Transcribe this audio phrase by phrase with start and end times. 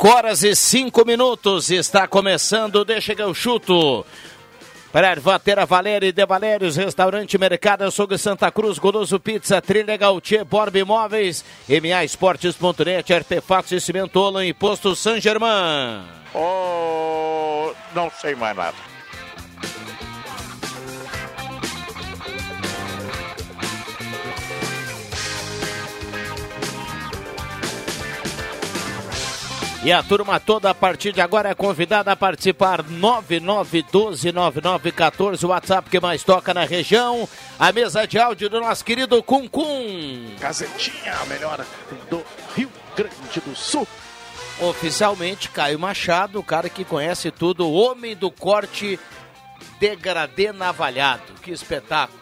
[0.00, 4.06] Cinco horas e cinco minutos, está começando, deixa que eu chuto.
[4.90, 10.42] Para Ervatera Valéria e De Valérios, Restaurante Mercado Açougue Santa Cruz, Goloso Pizza, Trilha Gautier,
[10.42, 16.02] Borb Imóveis, MA Esportes.net, Artefatos e Cimento Olan e Posto San Germain.
[16.32, 18.89] Oh, não sei mais nada.
[29.82, 35.88] E a turma toda a partir de agora é convidada a participar 99129914, o WhatsApp
[35.88, 37.26] que mais toca na região.
[37.58, 40.36] A mesa de áudio do nosso querido Cum Cum.
[40.38, 41.64] Gazetinha, a melhor
[42.10, 42.22] do
[42.54, 43.88] Rio Grande do Sul.
[44.60, 49.00] Oficialmente, Caio Machado, o cara que conhece tudo, o homem do corte
[49.78, 51.22] degradê navalhado.
[51.42, 52.20] Que espetáculo.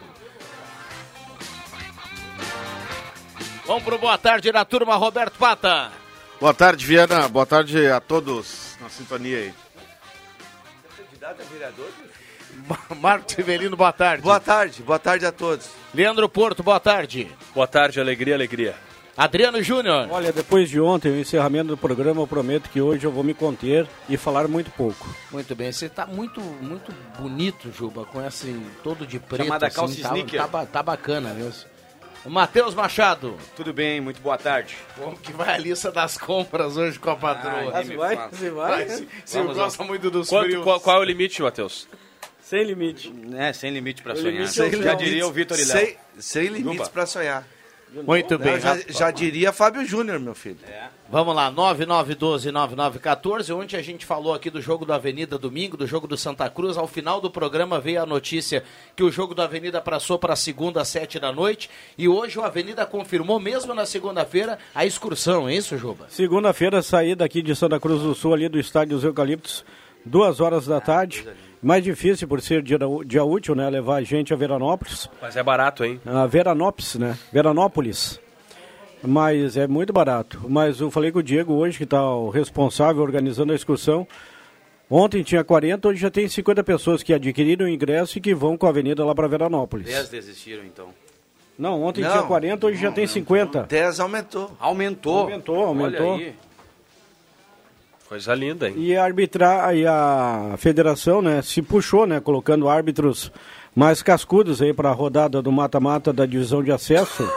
[3.67, 5.91] Vamos pro boa tarde da turma, Roberto Pata.
[6.39, 7.27] Boa tarde, Viana.
[7.27, 9.53] Boa tarde a todos na sintonia aí.
[10.97, 11.89] Candidato a vereador?
[13.01, 14.23] Marco Severino, boa tarde.
[14.23, 15.69] Boa tarde, boa tarde a todos.
[15.93, 17.29] Leandro Porto, boa tarde.
[17.53, 18.75] Boa tarde, alegria, alegria.
[19.17, 20.07] Adriano Júnior.
[20.09, 23.33] Olha, depois de ontem, o encerramento do programa, eu prometo que hoje eu vou me
[23.33, 25.13] conter e falar muito pouco.
[25.31, 29.43] Muito bem, você está muito, muito bonito, Juba, com esse todo de preto.
[29.43, 30.47] Chamada assim, calça tá, sneaker.
[30.47, 31.65] tá, tá bacana mesmo.
[32.25, 33.37] Matheus Machado.
[33.55, 34.75] Tudo bem, muito boa tarde.
[34.95, 37.71] Como que vai a lista das compras hoje com a patroa?
[37.79, 40.63] Nem me vai, você Vai, se se gosta muito dos Quanto- frios.
[40.63, 41.87] qual, qual é o limite, Matheus?
[42.41, 43.13] Sem limite.
[43.37, 44.33] É, sem limite pra O sonhar.
[44.33, 45.77] limite é Já diria o Vitor e Léo.
[45.77, 46.89] Sem, sem limites Juba.
[46.89, 47.47] pra sonhar.
[47.91, 48.53] Muito bem.
[48.53, 50.59] Não, já, já diria Fábio Júnior, meu filho.
[51.09, 53.55] Vamos lá, 9912-9914.
[53.55, 56.77] Ontem a gente falou aqui do jogo do Avenida domingo, do jogo do Santa Cruz.
[56.77, 58.63] Ao final do programa veio a notícia
[58.95, 61.67] que o jogo do Avenida passou para segunda às sete da noite.
[61.97, 66.05] E hoje o Avenida confirmou, mesmo na segunda-feira, a excursão, é isso, Juba?
[66.09, 69.65] Segunda-feira, saí daqui de Santa Cruz do Sul, ali do Estádio dos Eucaliptos,
[70.05, 71.25] duas horas da tarde.
[71.61, 73.69] Mais difícil por ser dia, dia útil, né?
[73.69, 75.09] Levar a gente a Veranópolis.
[75.21, 75.99] Mas é barato, hein?
[76.05, 77.17] A Veranópolis, né?
[77.33, 78.19] Veranópolis.
[79.03, 80.41] Mas é muito barato.
[80.47, 84.07] Mas eu falei com o Diego hoje, que está o responsável organizando a excursão.
[84.89, 88.57] Ontem tinha 40, hoje já tem 50 pessoas que adquiriram o ingresso e que vão
[88.57, 89.85] com a avenida lá para Veranópolis.
[89.85, 90.87] 10 desistiram, então.
[91.57, 93.63] Não, ontem Não, tinha 40, hoje já tem 50.
[93.63, 94.49] 10 aumentou.
[94.59, 95.17] Aumentou.
[95.19, 96.19] Aumentou, aumentou.
[98.09, 98.73] Coisa linda, hein?
[98.75, 103.31] E a arbitrar e a federação, né, se puxou, né, colocando árbitros
[103.75, 107.31] mais cascudos aí para a rodada do mata-mata da divisão de acesso.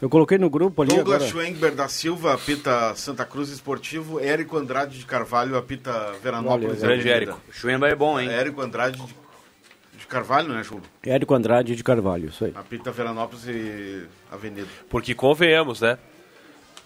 [0.00, 1.30] Eu coloquei no grupo ali Douglas agora.
[1.30, 6.80] Schwengber da Silva apita Santa Cruz Esportivo, Érico Andrade de Carvalho apita Veranópolis.
[6.80, 7.08] Olha, grande.
[7.08, 7.40] Érico.
[7.48, 8.28] O Schwember é bom, hein?
[8.28, 9.14] Érico Andrade de,
[9.98, 10.80] de Carvalho, né, Ju?
[11.04, 12.52] Érico Andrade de Carvalho, isso aí.
[12.54, 14.68] Apita Veranópolis e Avenida.
[14.88, 15.98] Porque convenhamos, né?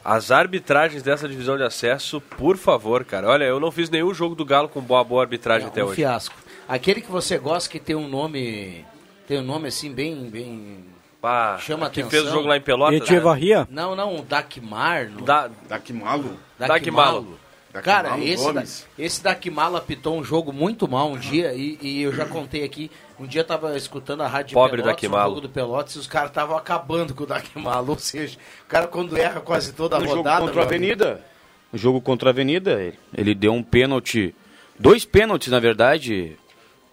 [0.08, 3.28] As arbitragens dessa divisão de acesso, por favor, cara.
[3.28, 5.96] Olha, eu não fiz nenhum jogo do Galo com boa, boa arbitragem até um hoje.
[5.96, 6.34] fiasco.
[6.68, 8.84] Aquele que você gosta que tem um nome,
[9.26, 10.84] tem um nome assim bem, bem
[11.22, 12.10] Ah, chama que atenção.
[12.10, 13.00] fez o jogo lá em Pelotas.
[13.00, 13.66] Etchevarria?
[13.68, 15.08] Não, não, o Dakmar.
[15.10, 17.36] no- Da, Dakimalo.
[17.76, 17.84] Dakimalo.
[17.84, 18.86] Cara, Dakimalo esse, da, Gomes.
[18.98, 22.90] esse Dakimalo apitou um jogo muito mal um dia e, e eu já contei aqui.
[23.18, 26.06] Um dia eu tava escutando a rádio Pobre Pelotas, o jogo do Pelotas e os
[26.06, 27.90] caras estavam acabando com o Dakimalo.
[27.92, 30.40] Ou seja, o cara quando erra quase toda a No jogo rodada...
[30.44, 31.24] contra a Avenida.
[31.72, 34.34] No jogo contra a Avenida, ele, ele deu um pênalti.
[34.78, 36.36] Dois pênaltis, na verdade.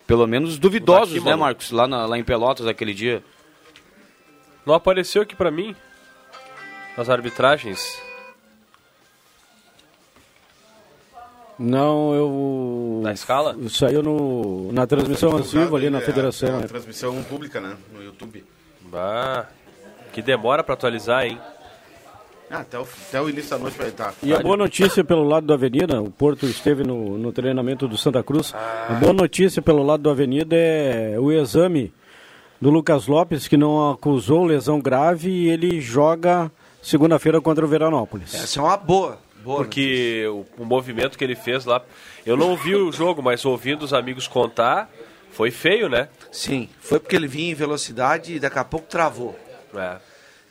[0.08, 1.36] Pelo menos duvidosos, né.
[1.36, 1.72] Marcos?
[1.72, 3.24] Lá, na- lá em Pelotas aquele dia.
[4.66, 5.76] Não apareceu aqui pra mim.
[6.98, 8.02] Nas arbitragens.
[11.60, 13.00] Não, eu.
[13.04, 13.56] Na escala?
[13.70, 16.50] Saiu no, na transmissão ao vivo ali na É, federação.
[16.50, 16.68] É, né?
[16.68, 17.76] transmissão pública, né?
[17.94, 18.44] No YouTube.
[18.94, 19.46] Ah,
[20.12, 21.40] que demora pra atualizar, hein?
[22.52, 24.14] Ah, até, o, até o início da noite vai estar.
[24.22, 27.98] E a boa notícia pelo lado da Avenida, o Porto esteve no, no treinamento do
[27.98, 28.54] Santa Cruz.
[28.54, 31.92] A boa notícia pelo lado da Avenida é o exame
[32.62, 36.52] do Lucas Lopes, que não acusou lesão grave e ele joga
[36.82, 38.36] segunda-feira contra o Veranópolis.
[38.36, 39.18] Essa é uma boa.
[39.44, 41.84] Boa Porque o, o movimento que ele fez lá.
[42.26, 44.90] Eu não vi o jogo, mas ouvindo os amigos contar,
[45.32, 46.08] foi feio, né?
[46.32, 49.38] Sim, foi porque ele vinha em velocidade e daqui a pouco travou.
[49.76, 49.98] É.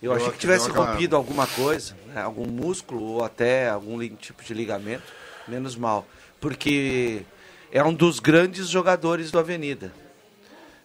[0.03, 4.43] Eu Deu achei que tivesse rompido alguma coisa, né, algum músculo ou até algum tipo
[4.43, 5.05] de ligamento,
[5.47, 6.07] menos mal.
[6.41, 7.23] Porque
[7.71, 9.93] é um dos grandes jogadores do Avenida.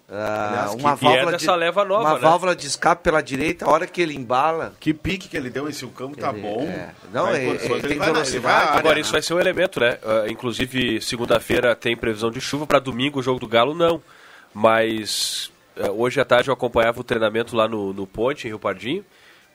[0.09, 2.19] Ah, Aliás, uma que- é válvula dessa de, leva nova, uma né?
[2.19, 4.73] válvula de escape pela direita, a hora que ele embala.
[4.79, 6.61] Que pique que ele deu, esse o campo tá Ele- bom.
[6.63, 6.91] é.
[7.11, 8.65] Não, é- condições, ele ele tem vai velocidade.
[8.67, 9.01] vai Agora, né?
[9.01, 9.97] isso vai ser um elemento, né?
[10.01, 12.65] Ah, inclusive, segunda-feira tem previsão de chuva.
[12.65, 14.01] Para domingo, o jogo do Galo, não.
[14.53, 18.59] Mas ah, hoje à tarde eu acompanhava o treinamento lá no, no Ponte, em Rio
[18.59, 19.03] Pardinho.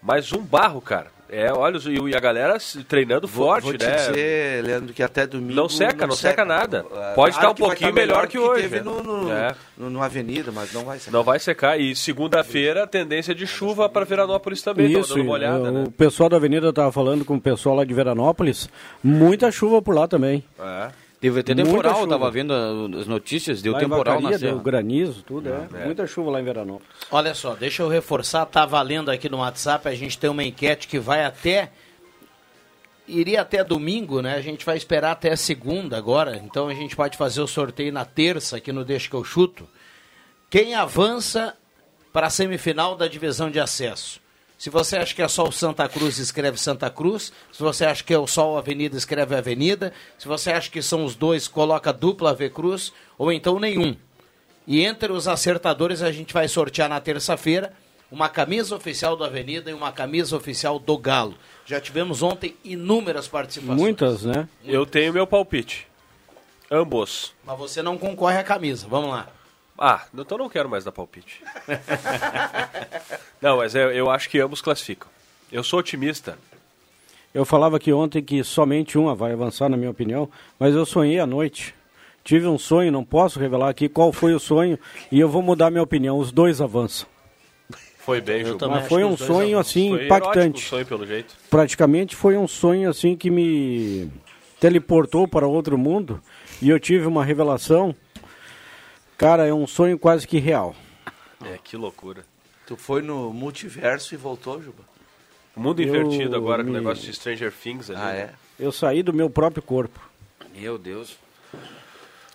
[0.02, 1.06] Mas um barro, cara.
[1.34, 3.96] É, olha, e a galera treinando Vou, forte, vou te né?
[3.96, 5.54] dizer, Leandro, que até domingo.
[5.54, 6.84] Não seca, não seca nada.
[6.94, 8.82] Ah, Pode estar um que pouquinho estar melhor que hoje, Teve né?
[8.82, 9.54] no, no, É.
[9.78, 11.10] no- no Avenida, mas não vai secar.
[11.16, 11.80] Não vai secar.
[11.80, 14.92] E segunda-feira, tendência de chuva para Veranópolis também.
[14.92, 15.86] Isso, dando uma olhada, o né?
[15.96, 18.68] pessoal da Avenida estava falando com o pessoal lá de Veranópolis,
[19.02, 20.44] muita chuva por lá também.
[20.60, 20.88] É.
[21.22, 22.08] Teve até temporal, chuva.
[22.08, 24.52] tava vendo as notícias, deu lá em temporal Vacaria, na serra.
[24.54, 25.84] deu granizo, tudo, é.
[25.84, 26.88] Muita chuva lá em Veranópolis.
[27.12, 30.88] Olha só, deixa eu reforçar, tá valendo aqui no WhatsApp, a gente tem uma enquete
[30.88, 31.70] que vai até
[33.06, 34.34] iria até domingo, né?
[34.34, 38.04] A gente vai esperar até segunda agora, então a gente pode fazer o sorteio na
[38.04, 39.68] terça aqui no Deixa que eu chuto.
[40.50, 41.54] Quem avança
[42.12, 44.21] para a semifinal da divisão de acesso?
[44.62, 47.32] Se você acha que é só o Santa Cruz, escreve Santa Cruz.
[47.50, 49.92] Se você acha que é só o Avenida, escreve Avenida.
[50.16, 53.96] Se você acha que são os dois, coloca dupla Ave Cruz ou então nenhum.
[54.64, 57.72] E entre os acertadores a gente vai sortear na terça-feira
[58.08, 61.34] uma camisa oficial do Avenida e uma camisa oficial do Galo.
[61.66, 63.80] Já tivemos ontem inúmeras participações.
[63.80, 64.48] Muitas, né?
[64.64, 65.88] Eu tenho meu palpite.
[66.70, 67.34] Ambos.
[67.44, 68.86] Mas você não concorre à camisa.
[68.88, 69.28] Vamos lá.
[69.78, 71.42] Ah, então não quero mais dar palpite.
[73.40, 75.08] não, mas eu, eu acho que ambos classificam.
[75.50, 76.38] Eu sou otimista.
[77.34, 80.28] Eu falava aqui ontem que somente uma vai avançar, na minha opinião,
[80.58, 81.74] mas eu sonhei à noite.
[82.22, 84.78] Tive um sonho, não posso revelar aqui qual foi o sonho,
[85.10, 86.18] e eu vou mudar minha opinião.
[86.18, 87.08] Os dois avançam.
[87.98, 89.60] Foi bem, Eu Mas foi um sonho avançam.
[89.60, 90.60] assim Foi impactante.
[90.68, 91.34] sonho, pelo jeito.
[91.48, 94.10] Praticamente foi um sonho assim que me
[94.60, 96.20] teleportou para outro mundo
[96.60, 97.94] e eu tive uma revelação.
[99.22, 100.74] Cara, é um sonho quase que real.
[101.44, 102.24] É, que loucura.
[102.66, 104.82] Tu foi no multiverso e voltou, Juba?
[105.54, 108.00] Mundo Eu invertido agora com o me- negócio de Stranger Things ali.
[108.00, 108.18] Ah, né?
[108.18, 108.30] é?
[108.58, 110.00] Eu saí do meu próprio corpo.
[110.52, 111.16] Meu Deus.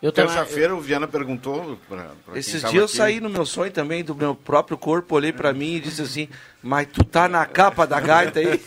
[0.01, 2.95] Eu Terça-feira o Viana perguntou pra, pra Esses dias eu aqui.
[2.95, 6.29] saí no meu sonho também, do meu próprio corpo, olhei pra mim e disse assim,
[6.63, 8.61] mas tu tá na capa da gaita aí?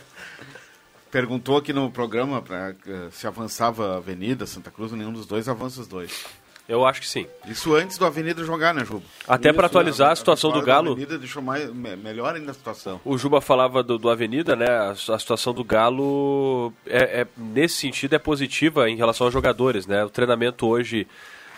[1.12, 5.46] Perguntou aqui no programa pra, eh, se avançava a Avenida, Santa Cruz, nenhum dos dois
[5.46, 6.24] avança os dois.
[6.68, 7.26] Eu acho que sim.
[7.46, 9.02] Isso antes do Avenida jogar, né, Juba?
[9.26, 10.92] Até para atualizar a situação do vitória Galo.
[10.92, 13.00] Avenida deixou mais, me- melhor ainda a situação.
[13.06, 14.66] O Juba falava do, do Avenida, né?
[14.68, 19.86] A, a situação do Galo, é, é- nesse sentido, é positiva em relação aos jogadores,
[19.86, 20.04] né?
[20.04, 21.06] O treinamento hoje,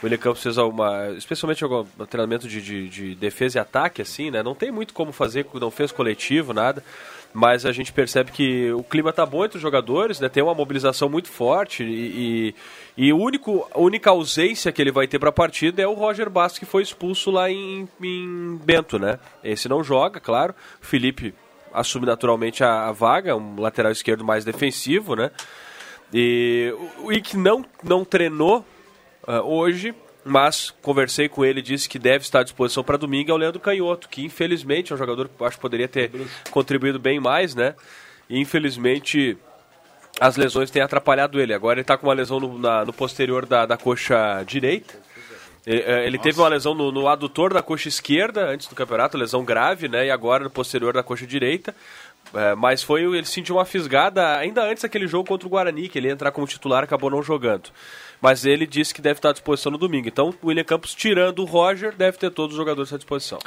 [0.02, 4.42] o Campos fez uma, especialmente algum treinamento de, de, de defesa e ataque, assim, né?
[4.42, 6.82] Não tem muito como fazer, não fez coletivo, nada.
[7.32, 10.28] Mas a gente percebe que o clima tá bom entre os jogadores, né?
[10.28, 12.54] Tem uma mobilização muito forte e,
[12.96, 15.94] e, e único, a única ausência que ele vai ter para a partida é o
[15.94, 19.18] Roger Bastos, que foi expulso lá em, em Bento, né?
[19.44, 20.54] Esse não joga, claro.
[20.82, 21.34] O Felipe
[21.72, 25.30] assume naturalmente a, a vaga, um lateral esquerdo mais defensivo, né?
[26.12, 28.64] E o Ike não, não treinou
[29.30, 29.94] ah, hoje,
[30.24, 33.60] mas conversei com ele, disse que deve estar à disposição para domingo, é o Leandro
[33.60, 36.10] Canhoto, que infelizmente é um jogador que eu acho que poderia ter
[36.50, 37.74] contribuído bem mais, né?
[38.28, 39.38] E infelizmente
[40.20, 41.54] as lesões têm atrapalhado ele.
[41.54, 44.94] Agora ele está com uma lesão no, na- no posterior da, da coxa direita.
[45.66, 49.16] Ele, eh, ele teve uma lesão no, no adutor da coxa esquerda antes do campeonato,
[49.16, 50.06] lesão grave, né?
[50.06, 51.74] E agora no posterior da coxa direita.
[52.34, 55.98] É, mas foi ele sentiu uma fisgada ainda antes daquele jogo contra o Guarani, que
[55.98, 57.70] ele ia entrar como titular acabou não jogando.
[58.20, 60.06] Mas ele disse que deve estar à disposição no domingo.
[60.08, 63.38] Então, o William Campos, tirando o Roger, deve ter todos os jogadores à disposição.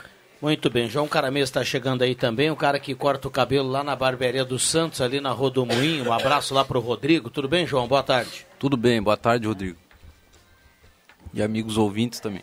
[0.41, 3.81] Muito bem, João Caramês está chegando aí também, o cara que corta o cabelo lá
[3.81, 6.09] na barbearia dos Santos, ali na Rua do Moinho.
[6.09, 7.29] Um abraço lá pro Rodrigo.
[7.29, 7.87] Tudo bem, João?
[7.87, 8.45] Boa tarde.
[8.59, 9.77] Tudo bem, boa tarde, Rodrigo.
[11.33, 12.41] E amigos ouvintes também.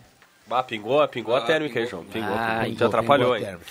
[0.51, 2.05] Ah, pingou, pingou a térmica aí, João.
[2.05, 2.65] Pingou, Ah, pingou.
[2.65, 3.45] Te pingou, atrapalhou, pingou a hein?
[3.45, 3.71] térmica.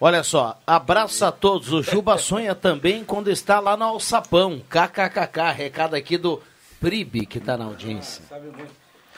[0.00, 1.72] Olha só, abraço a todos.
[1.72, 4.60] O Juba sonha também quando está lá no Alçapão.
[4.68, 6.40] KKKK, recado aqui do
[6.80, 8.22] Pribe, que está na audiência.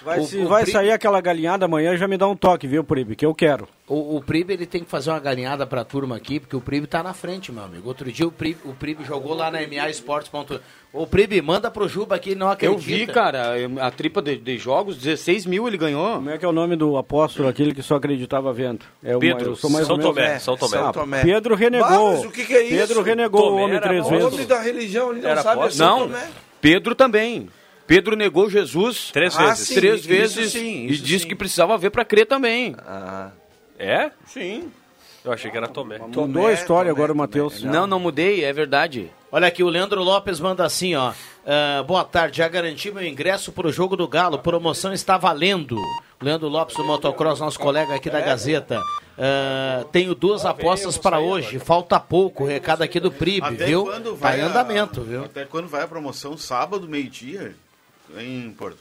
[0.04, 2.66] Vai, O- se o vai Pri- sair aquela galinhada amanhã, já me dá um toque,
[2.66, 3.68] viu, Pribe, que eu quero.
[3.86, 6.88] O, o Pribe ele tem que fazer uma galinhada pra turma aqui, porque o Pribe
[6.88, 7.86] tá na frente, meu amigo.
[7.86, 10.28] Outro dia o Pribe, o Pribe jogou lá na MA Esportes.
[10.92, 12.82] Ô, Pribe, manda pro Juba aqui, não Eu acredita.
[12.82, 16.14] vi, cara, eu- a tripa de, de jogos, 16 mil ele ganhou.
[16.16, 18.84] Como é que é o nome do apóstolo, aquele que só acreditava vendo?
[19.04, 20.78] É uma- Pedro, eu sou mais São ou menos- Tomé, São Tomé.
[20.78, 21.22] Ah, São Tomé.
[21.22, 22.12] Pedro renegou.
[22.14, 22.76] mas o que que é isso?
[22.88, 24.08] Pedro renegou o Tomé homem era três bom.
[24.08, 24.32] O vezes.
[24.34, 25.70] homem da religião, ele não Era sabe, é?
[25.70, 26.26] São Não, Tomé.
[26.62, 27.50] Pedro também.
[27.86, 29.68] Pedro negou Jesus Três Ah, vezes.
[29.68, 29.74] sim.
[29.74, 31.28] três isso vezes sim, e disse sim.
[31.28, 32.74] que precisava ver pra crer também.
[32.78, 33.30] Ah,
[33.78, 34.10] É?
[34.24, 34.70] Sim.
[35.24, 35.98] Eu achei que era Tomé.
[35.98, 37.62] Mudou a história agora, o Matheus.
[37.62, 39.08] Não, não mudei, é verdade.
[39.30, 41.12] Olha aqui, o Leandro Lopes manda assim, ó.
[41.46, 44.38] Ah, boa tarde, já garanti meu ingresso pro jogo do Galo.
[44.38, 45.76] Promoção está valendo.
[46.20, 48.80] O Leandro Lopes do Motocross, nosso colega aqui da Gazeta.
[49.18, 51.58] Ah, tenho duas apostas para hoje.
[51.58, 52.44] Falta pouco.
[52.44, 53.84] Recado aqui do Pribe, Até viu?
[53.84, 55.24] quando Tá vai em a- andamento, viu?
[55.24, 56.36] Até quando vai a promoção?
[56.36, 57.54] Sábado, meio-dia?
[58.18, 58.78] Em Porto.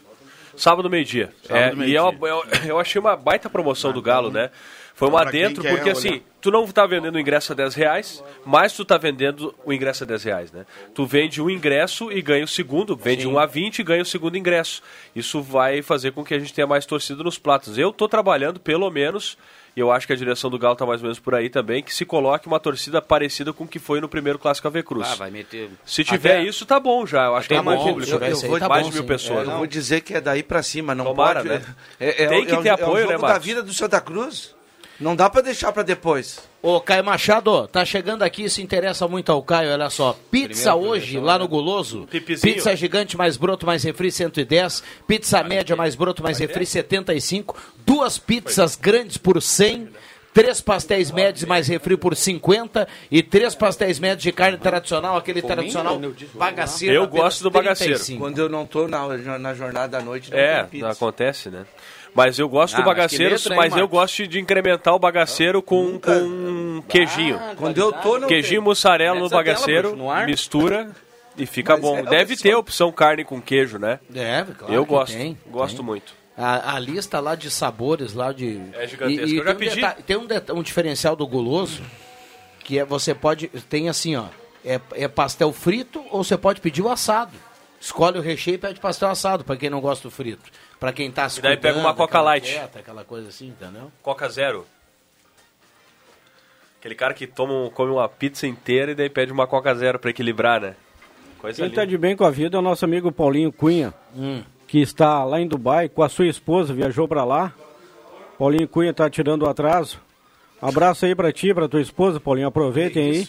[0.56, 1.32] Sábado, meio-dia.
[1.50, 1.88] É, meio-dia.
[1.88, 4.50] e é uma- eu, eu achei uma baita promoção do Galo, né?
[4.94, 5.92] Foi uma dentro, porque olhar.
[5.94, 9.72] assim, tu não tá vendendo o ingresso a 10 reais, mas tu tá vendendo o
[9.74, 10.66] ingresso a 10 reais, né?
[10.94, 14.06] Tu vende um ingresso e ganha o segundo, vende um a 20 e ganha o
[14.06, 14.84] segundo ingresso.
[15.16, 17.78] Isso vai fazer com que a gente tenha mais torcida nos platos.
[17.78, 19.38] Eu tô trabalhando, pelo menos,
[19.76, 21.82] e eu acho que a direção do Galo tá mais ou menos por aí também,
[21.82, 25.08] que se coloque uma torcida parecida com o que foi no primeiro Clássico AV Cruz.
[25.12, 25.70] Ah, vai meter.
[25.86, 27.26] Se tiver Até- isso, tá bom já.
[27.26, 28.12] Eu acho que é mais bom, público.
[28.12, 29.08] eu- eu vou- tá mais bom, de mil sim.
[29.08, 29.48] pessoas.
[29.48, 31.50] eu vou dizer que é daí pra cima, não Tomara, pode...
[31.50, 31.62] né?
[32.00, 33.46] É, é- Tem que é ter é um apoio, né, jogo da Marcos?
[33.46, 34.54] vida do Santa Cruz.
[35.00, 36.50] Não dá pra deixar pra depois.
[36.64, 40.16] Ô, Caio Machado, tá chegando aqui, se interessa muito ao Caio, olha só.
[40.30, 42.06] Pizza hoje, lá no Guloso.
[42.10, 42.54] Pipizinho.
[42.54, 44.84] Pizza gigante mais broto mais refri 110.
[45.08, 47.58] Pizza média mais broto mais refri 75.
[47.84, 49.90] Duas pizzas grandes por 100.
[50.34, 55.42] Três pastéis médios mais refri por 50 e três pastéis médios de carne tradicional, aquele
[55.42, 56.00] tradicional
[56.36, 56.96] bagaceiro.
[56.96, 57.96] Eu gosto do bagaceiro.
[57.96, 58.20] 35.
[58.24, 60.86] Quando eu não tô na, na jornada da noite, não É, tem pizza.
[60.86, 61.66] não acontece, né?
[62.14, 63.92] Mas eu gosto Ah, do mas bagaceiro, letra, hein, mas eu Marcos?
[64.00, 67.40] gosto de incrementar o bagaceiro com, com queijinho.
[67.58, 70.92] Quando eu tô, não queijinho, mussarela no bagaceiro, no mistura
[71.38, 71.98] e fica Mas bom.
[72.00, 72.44] é Deve opção.
[72.52, 74.00] ter opção carne com queijo, né?
[74.14, 75.86] É, claro eu gosto, tem, gosto tem.
[75.86, 76.14] muito.
[76.38, 78.60] A, a lista lá de sabores lá de.
[78.74, 79.26] É gigantesca.
[79.26, 79.82] E, e Eu já tem um, pedi.
[79.82, 81.82] deta- tem um, um diferencial do guloso
[82.64, 83.48] que é você pode.
[83.70, 84.26] Tem assim, ó.
[84.66, 87.32] É, é pastel frito ou você pode pedir o assado.
[87.80, 90.44] Escolhe o recheio e pede pastel assado, pra quem não gosta do frito.
[90.82, 92.44] Pra quem tá se E daí pega uma Coca aquela Light.
[92.50, 93.90] dieta, aquela coisa assim, entendeu?
[94.02, 94.66] Coca Zero.
[96.80, 100.00] Aquele cara que toma, um- come uma pizza inteira e daí pede uma Coca Zero
[100.00, 100.76] pra equilibrar, né?
[101.40, 101.82] Coisa Quem linda.
[101.82, 104.44] está de bem com a vida é o nosso amigo Paulinho Cunha, Hum.
[104.68, 107.54] que está lá em Dubai com a sua esposa, viajou para lá.
[108.40, 110.00] Paulinho Cunha está tirando o atraso.
[110.60, 112.48] Abraço aí para ti, para tua esposa, Paulinho.
[112.48, 113.28] Aproveitem aí.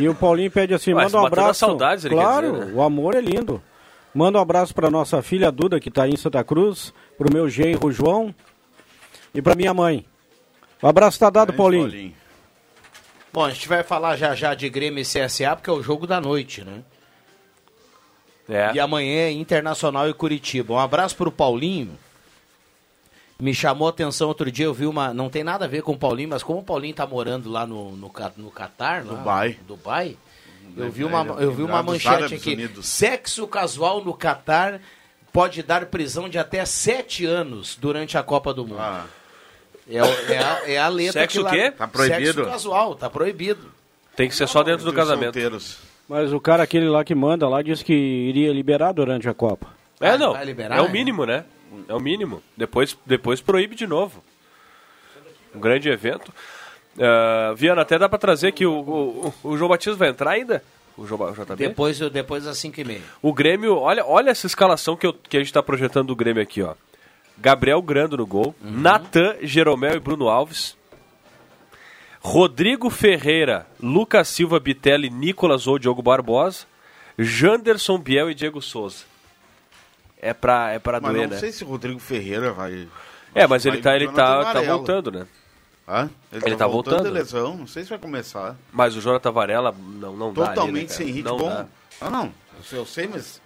[0.00, 1.60] E o Paulinho pede assim, Ué, manda um as abraço.
[1.60, 2.72] saudades, ele quer claro, dizer, né?
[2.74, 3.60] o amor é lindo.
[4.14, 7.48] Manda um abraço para nossa filha Duda, que está em Santa Cruz, para o meu
[7.48, 8.34] genro João
[9.34, 10.04] e para minha mãe.
[10.80, 12.14] O abraço está dado, Grande Paulinho.
[13.32, 16.06] Bom, a gente vai falar já já de Grêmio e CSA, porque é o jogo
[16.06, 16.82] da noite, né?
[18.48, 18.72] É.
[18.72, 20.72] E amanhã é Internacional e Curitiba.
[20.72, 21.98] Um abraço pro Paulinho.
[23.38, 25.12] Me chamou a atenção outro dia, eu vi uma.
[25.12, 27.66] Não tem nada a ver com o Paulinho, mas como o Paulinho tá morando lá
[27.66, 29.58] no, no, no Catar, lá, Dubai.
[29.66, 30.16] Dubai,
[30.76, 32.52] eu vi É, uma, eu vi uma manchete aqui.
[32.54, 32.86] Unidos.
[32.86, 34.80] Sexo casual no Catar
[35.32, 38.80] pode dar prisão de até sete anos durante a Copa do Mundo.
[38.80, 39.06] Ah,
[39.88, 41.70] É, é a, é a letra Sexo o quê?
[41.70, 42.32] Tá proibido.
[42.34, 43.70] Sexo casual, tá proibido.
[44.16, 45.24] Tem que ser só dentro do casamento.
[45.34, 45.78] solteiros.
[46.08, 49.68] Mas o cara aquele lá que manda lá disse que iria liberar durante a Copa.
[50.00, 50.32] É, Vai- não.
[50.32, 50.88] vai liberar, é o é?
[50.90, 51.44] mínimo, né?
[51.88, 52.42] É o mínimo.
[52.56, 54.22] Depois, depois proíbe de novo.
[55.54, 56.32] Um grande evento.
[57.00, 60.62] Ah, Viana, até dá pra trazer que o, o, o João Batista vai entrar ainda?
[60.96, 61.56] O João o JB?
[61.56, 63.02] Depois, depois das 5 e meia.
[63.22, 66.42] O Grêmio, olha, olha essa escalação que, eu- que a gente tá projetando do Grêmio
[66.42, 66.74] aqui, ó.
[67.36, 68.70] Gabriel Grando no gol, Uhum.
[68.80, 70.76] Natan, Jeromel e Bruno Alves.
[72.20, 76.66] Rodrigo Ferreira, Lucas Silva, Bitelli, Nicolas ou Diogo Barbosa.
[77.16, 79.04] Janderson, Biel e Diego Souza.
[80.20, 81.40] É pra, é pra Mas doer, não né?
[81.40, 82.88] sei se o Rodrigo Ferreira vai.
[83.34, 85.26] É, mas ele tá, ele tá, tá voltando, né?
[85.88, 86.10] Hã?
[86.30, 87.12] Ele, Ele tá, tá voltando, voltando.
[87.12, 88.54] de lesão, não sei se vai começar.
[88.72, 90.96] Mas o Jonathan Varela não, não dá ali, né, Totalmente cara?
[90.98, 91.30] sem ritmo.
[91.30, 91.66] Não Bom, dá.
[92.00, 92.32] ah não,
[92.72, 93.40] eu sei, mas...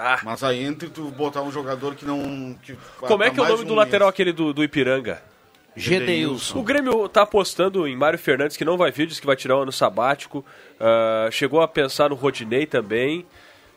[0.00, 0.20] Ah.
[0.24, 2.56] Mas aí entre tu botar um jogador que não...
[2.62, 3.76] Que Como é que é o nome um do mês.
[3.78, 5.20] lateral aquele do, do Ipiranga?
[5.76, 6.58] Gedeilson.
[6.58, 9.56] O Grêmio tá apostando em Mário Fernandes, que não vai vir, diz que vai tirar
[9.58, 10.44] o ano sabático.
[10.80, 13.24] Ah, chegou a pensar no Rodinei também.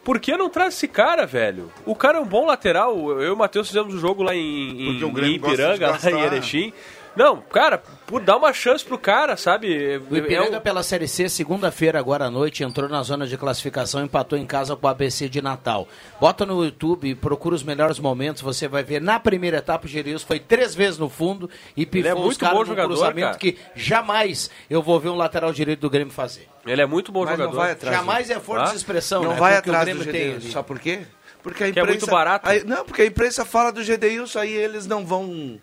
[0.03, 1.71] Por que não traz esse cara, velho?
[1.85, 2.97] O cara é um bom lateral.
[3.11, 6.73] Eu e o Matheus fizemos um jogo lá em, em, em Ipiranga, lá em Erechim.
[7.13, 10.01] Não, cara, por dar uma chance pro cara, sabe?
[10.09, 14.39] O Ipiranga pela Série C, segunda-feira, agora à noite, entrou na zona de classificação, empatou
[14.39, 15.87] em casa com o ABC de Natal.
[16.21, 19.01] Bota no YouTube, procura os melhores momentos, você vai ver.
[19.01, 22.37] Na primeira etapa, o Gerius foi três vezes no fundo e pifou é muito os
[22.37, 23.37] caras bom num jogador, cruzamento cara.
[23.39, 26.47] que jamais eu vou ver um lateral direito do Grêmio fazer.
[26.65, 27.57] Ele é muito bom Mas não jogador.
[27.57, 28.39] vai atrás Jamais dele.
[28.39, 28.69] é força Ah?
[28.69, 29.37] de expressão, Não né?
[29.39, 30.51] vai Porque atrás Grêmio do ali.
[30.51, 31.01] Sabe por quê?
[31.43, 31.87] Porque a Que imprensa...
[31.89, 32.47] é muito barato.
[32.49, 35.59] aí- não, porque a imprensa fala do Gedeilson, aí eles não vão...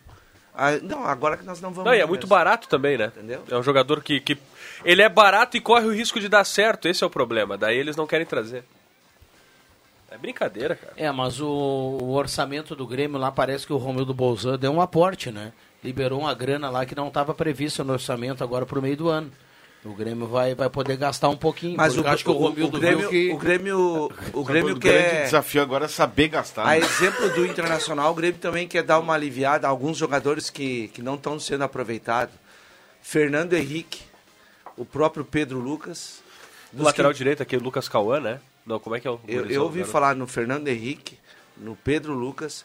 [0.59, 1.87] aí- não, agora que nós não vamos...
[1.91, 2.37] Não, e é muito mesmo.
[2.37, 3.07] barato também, né?
[3.07, 3.43] Entendeu?
[3.51, 4.37] É um jogador que, que.
[4.85, 6.89] Ele é barato e corre o risco de dar certo.
[6.89, 7.57] Esse é o problema.
[7.57, 8.65] Daí eles não querem trazer.
[10.11, 10.93] É brincadeira, cara.
[10.97, 14.81] É, mas o, o orçamento do Grêmio lá parece que o Romildo Bolzan deu um
[14.81, 15.53] aporte, né?
[15.85, 19.31] Liberou uma grana lá que não estava prevista no orçamento agora pro meio do ano.
[19.85, 21.77] O Grêmio vai, vai poder gastar um pouquinho.
[21.77, 23.33] Mas o, eu acho que o, o- Romildo o Grêmio, viu que...
[23.33, 25.25] o Grêmio, o Grêmio o grande quer...
[25.25, 26.63] desafio agora é saber gastar.
[26.67, 26.79] A né?
[26.79, 31.01] exemplo do Internacional, o Grêmio também quer dar uma aliviada a alguns jogadores que, que
[31.01, 32.35] não estão sendo aproveitados.
[33.01, 34.03] Fernando Henrique,
[34.77, 36.21] o próprio pedro Lucas.
[36.77, 38.41] O lateral que- direito aqui, o Lucas Cauã, né?
[38.67, 39.19] Não, como é que é o.
[39.27, 41.17] Eu, eu ouvi falar no Fernando Henrique,
[41.57, 42.65] no Pedro Lucas,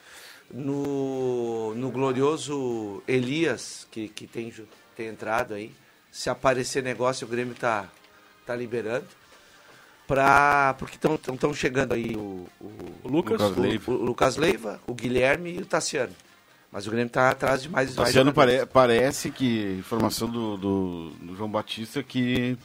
[0.52, 4.52] no, no glorioso Elias, que, que tem,
[4.96, 5.72] tem entrado aí.
[6.14, 7.86] Se aparecer negócio, o Grêmio tá,
[8.46, 9.06] tá liberando.
[10.06, 12.72] Pra, porque estão chegando aí o, o,
[13.04, 13.92] O Lucas, o, Lucas Leiva.
[13.92, 16.14] o Lucas Leiva, o Guilherme e o Tassiano.
[16.72, 18.58] Mas o Grêmio tá atrás de mais Tassiano jogadores.
[18.60, 22.56] pare- parece que, informação do, do, do João Batista, que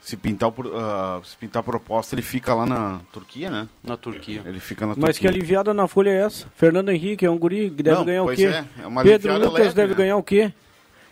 [0.00, 3.68] se pintar, o ah, se pintar a proposta, ele fica lá na Turquia, né?
[3.82, 4.42] Na Turquia.
[4.44, 5.30] Ele fica na Mas que Turquia.
[5.30, 6.46] aliviada na folha é essa?
[6.56, 8.46] Fernando Henrique é um guri que deve Não, ganhar o pois quê?
[8.46, 9.96] é, é uma Pedro Lucas leve, deve né?
[9.98, 10.52] ganhar o quê?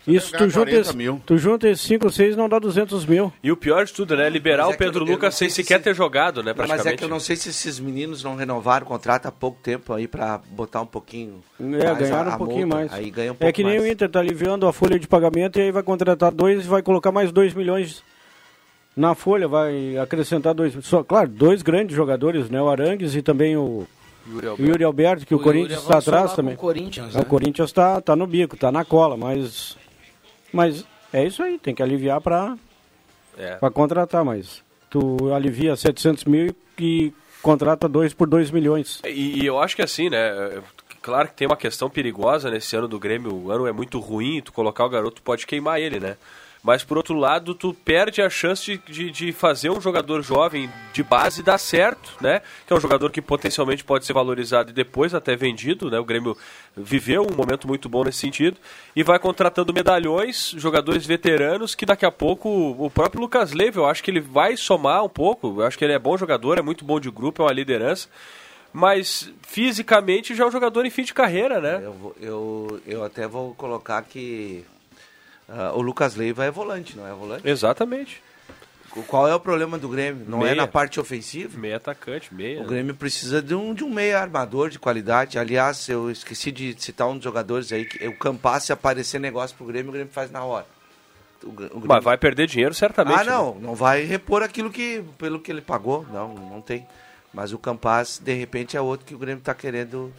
[0.06, 1.20] Isso, tu junta, 40 esse, mil.
[1.26, 3.32] tu junta esses 5, 6, não dá 200 mil.
[3.42, 4.28] E o pior de tudo, né?
[4.30, 6.54] Liberar Mas é o Pedro eu- Lucas sem sequer se- ter jogado, né?
[6.54, 6.84] Praticamente.
[6.84, 9.58] Mas é que eu não sei se esses meninos não renovaram o contrato há pouco
[9.62, 11.42] tempo aí pra botar um pouquinho.
[11.58, 12.76] É, mais ganharam a- um a pouquinho multa.
[12.76, 12.92] mais.
[12.92, 13.88] Aí ganha um pouco é que nem mais.
[13.88, 16.82] o Inter tá aliviando a folha de pagamento e aí vai contratar dois e vai
[16.82, 18.02] colocar mais 2 milhões
[18.96, 20.72] na folha, vai acrescentar dois.
[20.82, 22.62] Só, claro, dois grandes jogadores, né?
[22.62, 23.86] O Arangues e também o
[24.28, 24.70] Yuri o Alberto.
[24.70, 26.54] Yuri Alberto, que o, O Corinthians Yuri está atrás também.
[26.54, 27.22] o Corinthians, É, né?
[27.22, 29.76] O Corinthians está tá no bico, tá na cola, mas.
[30.56, 32.56] Mas é isso aí, tem que aliviar para
[33.38, 33.56] É.
[33.56, 39.00] pra contratar, mas tu alivia 700 mil e contrata dois por 2 milhões.
[39.04, 40.62] E, e eu acho que assim, né?
[41.02, 43.32] Claro que tem uma questão perigosa nesse ano do Grêmio.
[43.32, 46.16] O ano é muito ruim, tu colocar o garoto pode queimar ele, né?
[46.66, 50.68] Mas por outro lado, tu perde a chance de, de, de fazer um jogador jovem
[50.92, 52.42] de base dar certo, né?
[52.66, 55.96] Que é um jogador que potencialmente pode ser valorizado e depois até vendido, né?
[56.00, 56.36] O Grêmio
[56.76, 58.56] viveu um momento muito bom nesse sentido
[58.96, 63.86] e vai contratando medalhões, jogadores veteranos que daqui a pouco o próprio Lucas Leiva, eu
[63.86, 65.60] acho que ele vai somar um pouco.
[65.60, 68.08] Eu acho que ele é bom jogador, é muito bom de grupo, é uma liderança.
[68.72, 71.80] Mas fisicamente já é um jogador em fim de carreira, né?
[71.80, 74.64] Eu, eu, eu até vou colocar que
[75.48, 77.48] ah, o Lucas Leiva é volante, não é volante?
[77.48, 78.22] Exatamente.
[79.06, 80.24] Qual é o problema do Grêmio?
[80.26, 80.54] Não é Meia.
[80.54, 81.58] na parte ofensiva?
[81.58, 82.62] Meia atacante, meia.
[82.62, 85.38] O Grêmio precisa de um, de um meia armador de qualidade.
[85.38, 89.54] Aliás, eu esqueci de citar um dos jogadores aí, que o Campas, se aparecer negócio
[89.54, 90.66] pro Grêmio, o Grêmio faz na hora.
[91.42, 93.20] O, o Grêmio- Mas vai perder dinheiro certamente.
[93.20, 93.60] Ah, não, né?
[93.60, 96.86] não vai repor aquilo que pelo que ele pagou, não, não tem.
[97.34, 100.10] Mas o Campas, de repente, é outro que o Grêmio está querendo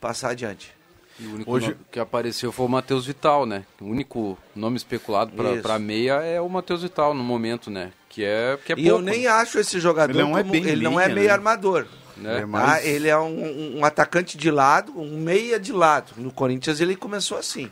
[0.00, 0.72] passar adiante.
[1.18, 3.64] E o único Hoje- nome que apareceu foi o Matheus Vital, né?
[3.80, 7.92] O único nome especulado para meia é o Matheus Vital no momento, né?
[8.08, 10.52] Que é, que é e eu pouco, nem acho esse jogador Ele não é como-
[10.52, 11.32] bem ele não é linha, meio né?
[11.32, 11.86] armador.
[12.16, 12.30] né?
[12.30, 16.12] Ele é Ah, mais- ele é um, um atacante de lado, um meia de lado.
[16.16, 17.70] No Corinthians ele começou assim.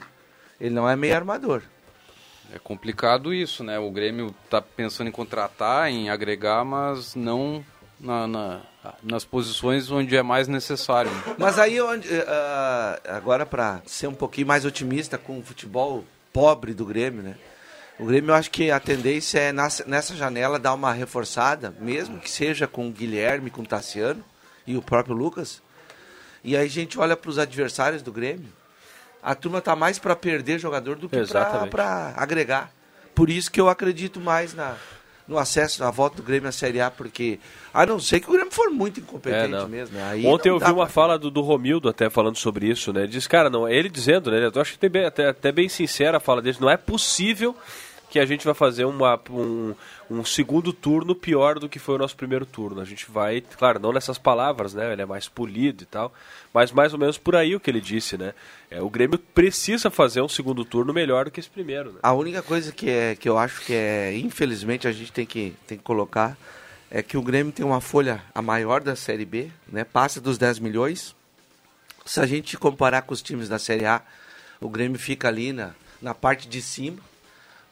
[0.61, 1.63] Ele não é meio armador.
[2.55, 3.79] É complicado isso, né?
[3.79, 7.65] O Grêmio tá pensando em contratar, em agregar, mas não
[8.01, 8.61] na, na-
[9.03, 11.11] nas posições onde é mais necessário.
[11.39, 16.75] Mas aí, onde, ah, agora para ser um pouquinho mais otimista com o futebol pobre
[16.75, 17.37] do Grêmio, né?
[17.99, 22.31] O Grêmio, eu acho que a tendência é nessa, janela dar uma reforçada, mesmo que
[22.31, 24.25] seja com o Guilherme, com o Tassiano
[24.67, 25.63] e o próprio Lucas.
[26.43, 28.49] E aí a gente olha para os adversários do Grêmio.
[29.23, 31.17] A turma tá mais para perder jogador do que
[31.71, 32.73] para agregar.
[33.15, 34.75] Por isso que eu acredito mais na,
[35.33, 37.41] no acesso, na volta do Grêmio à Série A, porque
[37.75, 39.99] a não ser que o Grêmio for muito incompetente É, mesmo.
[40.05, 43.01] Aí Ontem eu vi uma pra- fala do, do Romildo até falando sobre isso, né?
[43.03, 44.51] Ele disse, cara, não, ele dizendo, né?
[44.55, 47.57] Eu acho que bem- até, até bem sincera a fala dele, não é possível
[48.11, 49.75] que a gente vai fazer uma, um,
[50.19, 52.81] um segundo turno pior do que foi o nosso primeiro turno.
[52.81, 54.93] A gente vai, claro, não nessas palavras, né?
[54.93, 56.13] Ele é mais polido e tal,
[56.53, 58.35] mas mais ou menos por aí o que ele disse, né?
[58.71, 61.99] É, o Grêmio precisa fazer um segundo turno melhor do que esse primeiro, né?
[62.03, 65.55] A única coisa que, é, que eu acho que é, infelizmente, a gente tem que,
[65.67, 66.37] tem que colocar
[66.91, 69.83] é que o Grêmio tem uma folha a maior da Série B, né?
[69.83, 71.17] passa dos 10 milhões.
[72.05, 74.03] Se a gente comparar com os times da Série A,
[74.61, 75.71] o Grêmio fica ali na,
[76.03, 76.99] na parte de cima,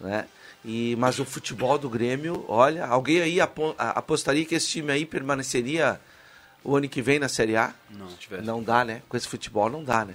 [0.00, 0.26] né?
[0.64, 4.92] E, mas o futebol do Grêmio, olha, alguém aí apo- a- apostaria que esse time
[4.92, 5.98] aí permaneceria
[6.62, 7.72] o ano que vem na Série A?
[7.90, 8.08] Não.
[8.42, 9.00] Não dá, né?
[9.08, 10.14] Com esse futebol não dá, né?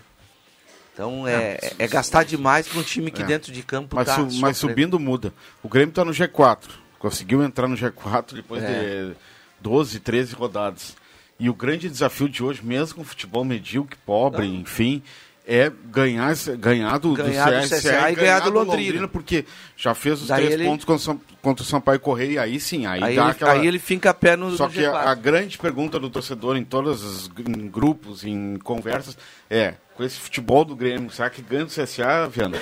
[0.94, 3.26] Então é, é, é gastar demais para um time que É.
[3.26, 5.34] dentro de campo Mas, tá su- mas subindo muda.
[5.64, 6.70] O Grêmio está no G4.
[7.00, 9.08] Conseguiu entrar no G4 depois É.
[9.10, 9.16] de
[9.60, 10.96] 12, 13 rodadas.
[11.40, 15.04] E o grande desafio de hoje, mesmo com o futebol medíocre, pobre, enfim,
[15.48, 19.08] é ganhar, ganhar do, Ganhar do CSA e ganhar do Londrina.
[19.08, 19.46] porque
[19.78, 22.38] já fez os Daí três ele- pontos contra o, São, contra o Sampaio Correia, e
[22.40, 23.52] aí sim, aí, Aí dá ele, aquela...
[23.52, 24.94] aí ele finca a pé no, Só no que G4.
[24.94, 29.16] a, a grande pergunta do torcedor em todos os em grupos, em conversas,
[29.50, 32.60] é, com esse futebol do Grêmio, será que ganha do CSA, Viana?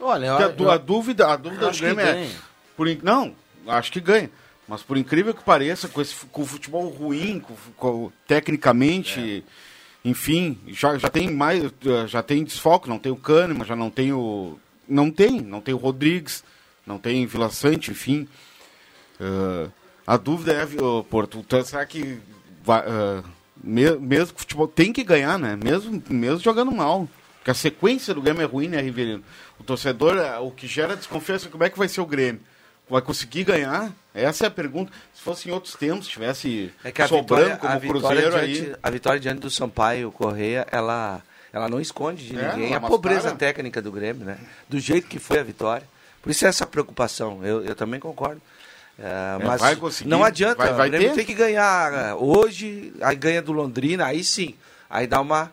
[0.00, 2.12] Olha, Porque a, eu- a dúvida, a dúvida do acho que Grêmio é.
[2.12, 2.30] ganha.
[2.76, 3.34] Por, não,
[3.68, 4.30] acho que ganha.
[4.66, 9.44] Mas por incrível que pareça, com, esse, com o futebol ruim, com, com- tecnicamente,
[10.04, 11.62] enfim, já, já tem mais.
[12.08, 14.58] Já tem desfoque, não tem o Kahneman, já não tem o.
[14.88, 16.44] Não tem, não tem o Rodrigues,
[16.86, 18.28] não tem Vila Sante, enfim.
[19.18, 19.68] Eh,
[20.06, 22.18] a dúvida é, ô, Porto, então, será que
[22.62, 23.22] vai, eh,
[23.62, 25.56] me- mesmo futebol tem que ganhar, né?
[25.56, 27.08] Mesmo, mesmo jogando mal.
[27.38, 29.22] Porque a sequência do Grêmio é ruim, né, Riverino?
[29.58, 32.42] O torcedor, eh, o que gera desconfiança, como é que vai ser o Grêmio?
[32.88, 33.90] Vai conseguir ganhar?
[34.14, 34.92] Essa é a pergunta.
[35.12, 38.76] Se fosse em outros tempos, tivesse É que a sobrando vitória, como Cruzeiro diante, aí.
[38.82, 41.20] a vitória diante do Sampaio Correia, ela,
[41.52, 44.38] ela não esconde de É, ninguém a pobreza técnica do Grêmio, né?
[44.68, 45.86] Do jeito que foi a vitória.
[46.22, 47.44] Por isso é essa preocupação.
[47.44, 48.40] Eu, eu também concordo.
[48.96, 49.02] É,
[49.40, 49.60] É, mas
[50.06, 50.56] não adianta.
[50.58, 51.14] vai- vai o Grêmio ter.
[51.16, 54.54] tem que ganhar é, hoje, aí ganha do Londrina, aí sim.
[54.88, 55.50] Aí dá uma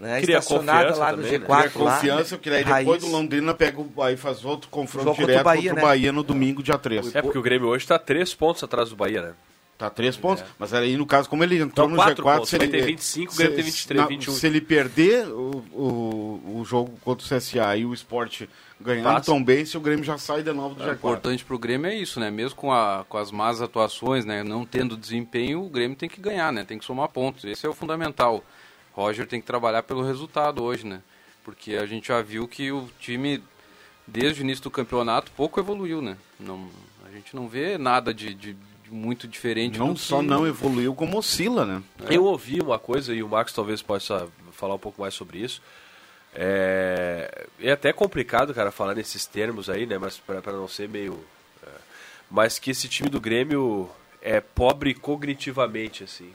[0.00, 1.46] né, Cria estacionada confiança lá no também, né?
[1.46, 1.58] G4.
[1.58, 2.36] Cria confiança, né?
[2.38, 2.86] porque daí Raiz.
[2.86, 5.72] depois do Londrina pega o, aí faz outro confronto Jogo contra o direto Bahia, contra
[5.72, 5.82] o né?
[5.82, 7.14] Bahia no domingo, dia 3.
[7.14, 9.32] É porque o Grêmio hoje está três pontos atrás do Bahia, né?
[9.76, 10.44] Tá três pontos.
[10.58, 12.34] Mas aí, no caso, como ele entrou Então, no quatro G4...
[12.34, 12.48] pontos.
[12.50, 14.34] se Ele ele tem 25, o Grêmio tem 23, 21.
[14.34, 18.42] Se ele perder o, o, o jogo contra o CSA e o Sport
[18.78, 20.94] ganhar tão bem, se o Grêmio já sai de novo do O G4.
[20.94, 22.30] importante pro Grêmio é isso, né?
[22.30, 24.42] Mesmo com, a, com as más atuações, né?
[24.42, 26.64] Não tendo desempenho, o Grêmio tem que ganhar, né?
[26.64, 27.44] Tem que somar pontos.
[27.44, 28.44] Esse é o fundamental.
[28.92, 31.00] Roger tem que trabalhar pelo resultado hoje, né?
[31.44, 33.42] Porque a gente já viu que o time,
[34.06, 36.16] desde o início do campeonato, pouco evoluiu, né?
[36.38, 36.68] Não,
[37.06, 39.78] a gente não vê nada de, de- de muito diferente.
[39.78, 41.82] Não só que- não evoluiu, como oscila, né?
[42.10, 45.62] Eu ouvi uma coisa, e o Marcos talvez possa falar um pouco mais sobre isso.
[46.34, 49.98] É, é até complicado, cara, falar nesses termos aí, né?
[49.98, 51.24] Mas para não ser meio.
[51.62, 51.68] é,
[52.30, 53.88] mas que esse time do Grêmio
[54.22, 56.32] é pobre cognitivamente, assim.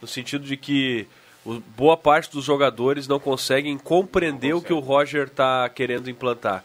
[0.00, 1.06] No sentido de que
[1.46, 6.64] o- boa parte dos jogadores não conseguem compreender o que o Roger está querendo implantar.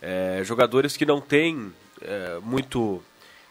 [0.00, 3.02] É, jogadores que não têm é, muito.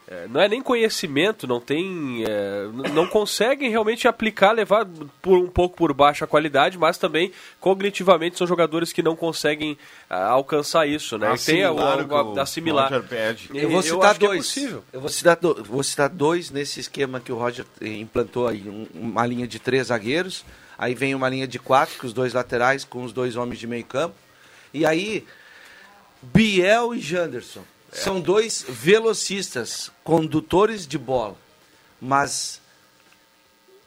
[0.10, 2.24] é, não é nem conhecimento, não tem.
[2.26, 4.88] é, não conseguem realmente aplicar, levar
[5.22, 9.78] por um pouco por baixo a qualidade, mas também cognitivamente são jogadores que não conseguem
[10.10, 11.28] ah, alcançar isso, né?
[11.46, 12.90] Tem a- Assimilar a- o que o a- assimilar.
[12.94, 13.50] Roger pede.
[13.54, 14.46] Eu vou Eu citar que é dois.
[14.46, 14.84] possível.
[14.94, 18.64] eu vou citar, do- vou citar dois nesse esquema que o Roger eh, implantou aí.
[18.70, 20.46] Um- uma linha de três zagueiros,
[20.78, 23.68] aí vem uma linha de quatro, com os dois laterais, com os dois homens de
[23.68, 24.16] meio campo.
[24.74, 25.26] E aí,
[26.22, 27.64] Biel e Janderson.
[27.92, 31.38] São dois velocistas, condutores de bola.
[32.02, 32.62] Mas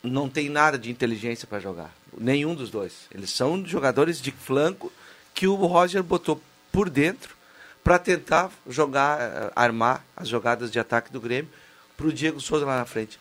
[0.03, 1.94] não tem nada de inteligência para jogar.
[2.16, 3.07] Nenhum dos dois.
[3.14, 4.92] Eles são jogadores de flanco
[5.35, 6.40] que o Roger botou
[6.72, 7.37] por dentro
[7.85, 11.50] para tentar jogar, eh, armar as jogadas de ataque do Grêmio
[11.96, 13.18] para o Diego Souza lá na frente.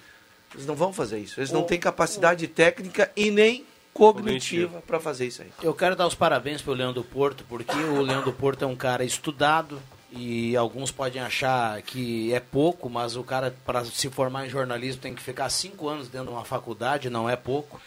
[0.54, 1.40] Eles não vão fazer isso.
[1.40, 5.50] Eles não têm capacidade técnica e nem cognitiva para fazer isso aí.
[5.62, 9.04] Eu quero dar os parabéns pro Leandro Porto, porque o Leandro Porto é um cara
[9.04, 9.82] estudado
[10.12, 15.02] e alguns podem achar que é pouco, mas o cara, para se formar em jornalismo,
[15.02, 17.80] tem que ficar cinco anos dentro de uma faculdade, não é pouco.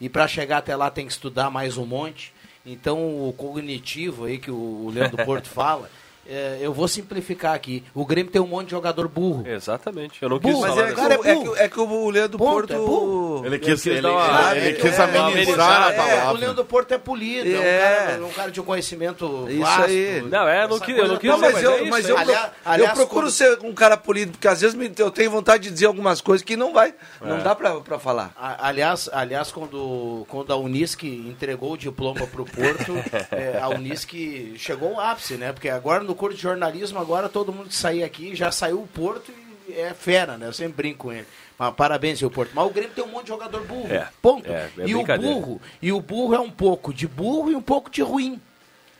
[0.00, 2.34] E para chegar até lá tem que estudar mais um monte.
[2.64, 5.90] Então o cognitivo aí que o Leandro Porto fala,
[6.26, 7.82] é, eu vou simplificar aqui.
[7.94, 9.46] O Grêmio tem um monte de jogador burro.
[9.46, 10.22] Exatamente.
[10.22, 11.68] Eu não quis Burro, falar Mas é, dessa- que, cara, é o- é, que, é
[11.68, 12.72] que o Leandro Ponto, Porto...
[12.72, 13.46] é burro.
[13.46, 16.40] Ele quis, quis ele, uma- ele é, quis é, amenizar a É, o palavra.
[16.40, 17.78] Leandro Porto é polido, é, um, É.
[18.06, 19.82] cara, um cara de conhecimento Isso vasto.
[19.84, 20.22] aí.
[20.22, 22.16] Não, é, eu não quis- eu não quis Não, mas, mas eu, é mas eu,
[22.18, 25.70] Aliás- eu procuro quando- ser um cara polido, porque às vezes eu tenho vontade de
[25.70, 27.42] dizer algumas coisas que não vai, não É.
[27.42, 28.30] dá pra, pra falar.
[28.36, 32.94] A- Aliás, aliás quando, quando a Unisc entregou o diploma para o Porto,
[33.32, 34.10] é, a Unisc
[34.56, 35.52] chegou ao ápice, né?
[35.52, 38.86] Porque agora no curso de jornalismo, agora todo mundo que sair aqui já saiu o
[38.86, 39.32] Porto
[39.68, 40.46] e é fera, né?
[40.46, 41.26] Eu sempre brinco com ele.
[41.58, 42.50] Mas, parabéns, seu Porto.
[42.54, 43.90] Mas o Grêmio tem um monte de jogador burro.
[43.92, 44.46] É, ponto.
[44.50, 47.62] é, é e o burro, e o burro é um pouco de burro e um
[47.62, 48.38] pouco de ruim.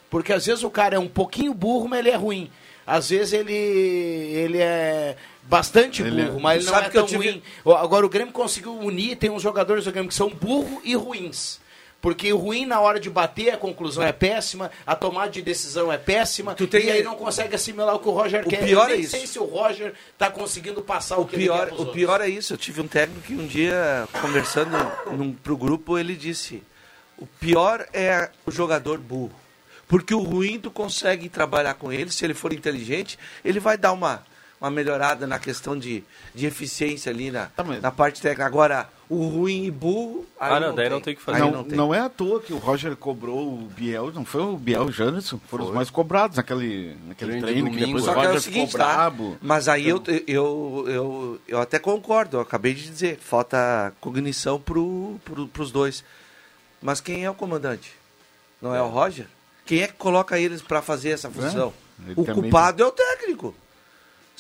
[0.09, 2.51] Porque às vezes o cara é um pouquinho burro, mas ele é ruim.
[2.87, 6.97] Às vezes ele, ele é bastante Ele é- burro, mas ele não Sabe é que
[6.99, 7.31] eu tão tive-
[7.65, 7.77] ruim.
[7.77, 11.60] Agora o Grêmio conseguiu unir, tem uns jogadores do Grêmio que são burro e ruins.
[12.01, 15.93] Porque o ruim na hora de bater, a conclusão é péssima, a tomada de decisão
[15.93, 18.65] é péssima, Tu tem- e aí não consegue assimilar o que o Roger O quer.
[18.65, 19.11] pior Eu é nem isso.
[19.11, 21.95] sei se o Roger está conseguindo passar o, O que pior, ele quer o outros.
[21.95, 22.55] pior é isso.
[22.55, 24.71] Eu tive um técnico que um dia, conversando
[25.13, 26.63] num, pro grupo, ele disse:
[27.19, 29.33] o pior é o jogador burro.
[29.87, 33.93] Porque o ruim tu consegue trabalhar com ele, se ele for inteligente, ele vai dar
[33.93, 34.25] uma,
[34.61, 38.45] uma melhorada na questão de, de eficiência ali na, Tá, na parte técnica.
[38.45, 40.27] Agora, o ruim e burro.
[40.39, 41.39] aí Ah, não, daí não tem que fazer.
[41.41, 41.77] Não, tem.
[41.77, 44.89] não é à toa que o Roger cobrou o Biel, não foi o Biel e
[44.91, 48.25] o Janderson, foram os mais cobrados naquele, naquele Treino que depois Só o que é
[48.25, 48.95] Roger o seguinte, ficou tá?
[48.95, 49.39] brabo.
[49.41, 55.19] Mas aí eu, eu, eu, eu até concordo, eu acabei de dizer, falta cognição pro,
[55.25, 56.05] pro, pros dois.
[56.83, 57.93] Mas quem é o comandante?
[58.61, 59.27] Não é, o Roger?
[59.65, 61.73] Quem é que coloca eles para fazer essa função?
[62.03, 63.30] ele o também- culpado é o técnico.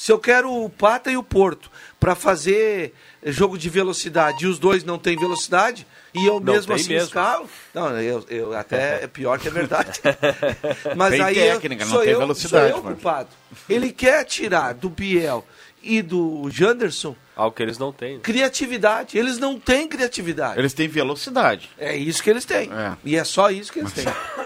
[0.00, 4.58] Se eu quero o Pata e o Porto para fazer jogo de velocidade e os
[4.58, 7.08] dois não têm velocidade, e eu Não mesmo assim mesmo.
[7.08, 10.00] escalo, não, eu, eu até é pior que é verdade.
[10.96, 12.96] Mas Tem aí técnica, sou tem eu, velocidade, Sou eu mano.
[12.96, 13.28] culpado.
[13.68, 15.44] Ele quer tirar do Biel
[15.82, 18.20] e do Janderson Algo que eles não têm.
[18.20, 19.18] criatividade.
[19.18, 20.58] Eles não têm criatividade.
[20.58, 21.68] Eles têm velocidade.
[21.78, 22.70] É isso que eles têm.
[22.72, 22.96] É.
[23.04, 24.04] E é só isso que eles têm.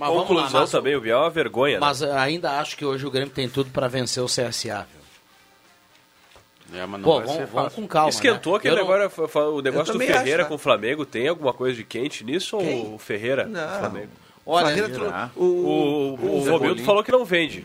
[0.00, 1.74] Mas vamos lá, Conclusão mas- também, o Biel é uma vergonha.
[1.74, 1.80] né?
[1.80, 4.86] Mas ainda acho que hoje o Grêmio tem tudo para vencer o CSA.
[4.90, 6.80] viu?
[6.80, 8.08] É, mas não Pô, vai ser vamos, vamos com calma.
[8.10, 8.58] Esquentou né?
[8.58, 9.10] aquele não- agora,
[9.50, 10.44] o negócio do Ferreira acho, tá?
[10.48, 11.04] com o Flamengo.
[11.04, 12.86] Tem alguma coisa de quente nisso Quem?
[12.86, 13.44] ou o Ferreira?
[13.46, 13.60] Não.
[13.68, 14.10] com o Flamengo?
[14.46, 15.28] Olha, Ferreira será?
[15.28, 17.64] trouxe- O, o, o Romildo falou que não vende.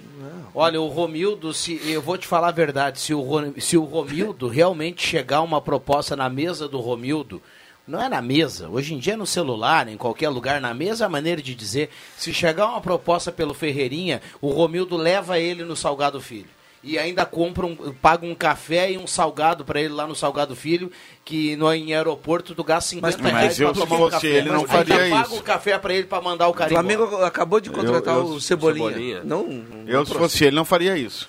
[0.53, 3.23] Olha, o Romildo, se, eu vou te falar a verdade, se o,
[3.59, 7.41] se o Romildo realmente chegar uma proposta na mesa do Romildo,
[7.87, 11.03] não é na mesa, hoje em dia é no celular, em qualquer lugar, na mesa
[11.03, 15.63] é a maneira de dizer, se chegar uma proposta pelo Ferreirinha, o Romildo leva ele
[15.63, 16.47] no Salgado Filho.
[16.87, 20.55] E ainda compra um, paga um café e um salgado para ele lá no Salgado
[20.55, 20.91] Filho,
[21.23, 24.27] que no, em aeroporto tu gasta 50 Mas reais se tomar um fosse café.
[24.27, 25.39] ele, não Mas faria ainda paga isso.
[25.39, 28.27] o café para ele para mandar o O cara Flamengo acabou de contratar Eu- eu-
[28.35, 28.89] o Cebolinha.
[28.89, 29.23] Cebolinha.
[29.23, 30.13] Não, não Eu, se trouxe.
[30.33, 31.27] fosse ele, não faria isso.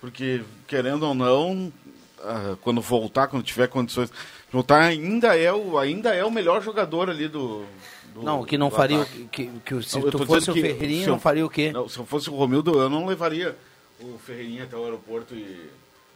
[0.00, 1.70] Porque, querendo ou não,
[2.24, 4.10] ah, quando voltar, quando tiver condições
[4.50, 7.64] de voltar, ainda é o, ainda é o melhor jogador ali do.
[8.14, 9.28] do- Não, que não do faria o ataque.
[9.30, 11.70] que, que, que se Não, eu tu fosse o Ferreirinha, não faria o quê?
[11.72, 13.56] Não, se eu fosse o Romildo, eu não levaria
[14.00, 15.70] o Ferreirinha até o aeroporto e,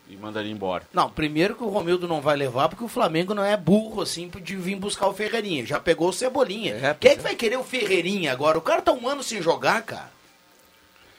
[0.08, 0.82] e mandaria embora.
[0.92, 4.28] Não, primeiro que o Romildo não vai levar, porque o Flamengo não é burro assim
[4.42, 5.64] de vir buscar o Ferreirinha.
[5.64, 6.74] Já pegou o Cebolinha.
[6.74, 8.58] É, Quem é que vai querer o Ferreirinha agora?
[8.58, 10.12] O cara tá um ano sem jogar, cara.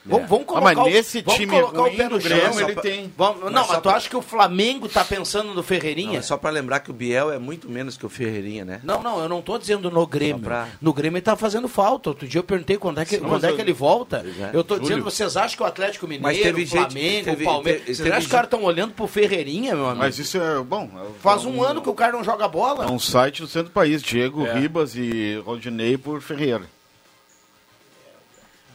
[0.08, 2.20] Vamos, vamos Ah, colocar, mas o- nesse vamos time colocar ruim o pé no do
[2.20, 2.36] chão.
[2.38, 3.12] Grêmio, só ele pra- tem.
[3.16, 6.12] Vamos- não, mas, só tu pra- acha que o Flamengo tá pensando no Ferreirinha?
[6.12, 8.80] Não, é só para lembrar que o Biel é muito menos que o Ferreirinha, né?
[8.84, 10.42] Não, não, eu não tô dizendo no Grêmio.
[10.42, 12.10] Pra- No Grêmio ele tá fazendo falta.
[12.10, 14.24] Outro dia eu perguntei quando é que, Sim, quando mas é eu- que ele volta.
[14.40, 14.50] É.
[14.52, 14.88] Eu tô Júlio.
[14.88, 17.80] dizendo, vocês acham que o Atlético Mineiro, Mas teve o gente- Flamengo, teve- o Palmeiras...
[17.82, 19.98] teve- Você teve acha que os caras estão olhando pro Ferreirinha, meu amigo?
[19.98, 20.88] Mas isso é bom.
[20.96, 22.84] é- Faz é um ano que o cara não joga bola.
[22.84, 26.62] É um site do centro do país, Diego Ribas e Rodinei por Ferreira.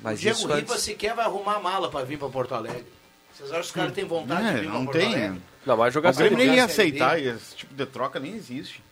[0.01, 0.83] O Mas Diego isso Ribas antes...
[0.83, 2.85] sequer vai arrumar a mala pra vir pra Porto Alegre.
[3.33, 5.07] Vocês acham que os caras têm vontade de É, vir pra não Porto tem.
[5.15, 5.41] Alegre?
[5.65, 8.83] Não, mas jogar O Grêmio nem ia aceitar, esse tipo de troca nem existe.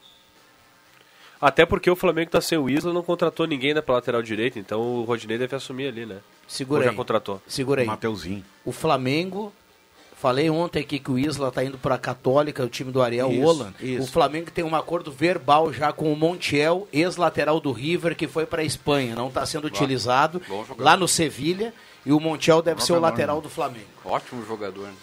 [1.41, 4.81] Até porque o Flamengo tá sem o Isla, não contratou ninguém na lateral direita, então
[4.81, 6.19] o Rodinei deve assumir ali, né?
[6.47, 6.95] Segura Ou já aí.
[6.95, 7.41] contratou.
[7.47, 7.87] Segura aí.
[7.87, 8.43] Mateuzinho.
[8.65, 9.53] O Flamengo,
[10.19, 13.31] falei ontem aqui que o Isla tá indo pra Católica, o time do Ariel
[13.81, 14.03] Isso.
[14.03, 18.45] O Flamengo tem um acordo verbal já com o Montiel, ex-lateral do River, que foi
[18.45, 19.15] pra Espanha.
[19.15, 20.41] Não tá sendo utilizado
[20.77, 21.73] lá no Sevilha.
[22.09, 23.85] E o Montiel deve ser o lateral do Flamengo.
[24.03, 24.87] Ótimo jogador.
[24.87, 24.93] né?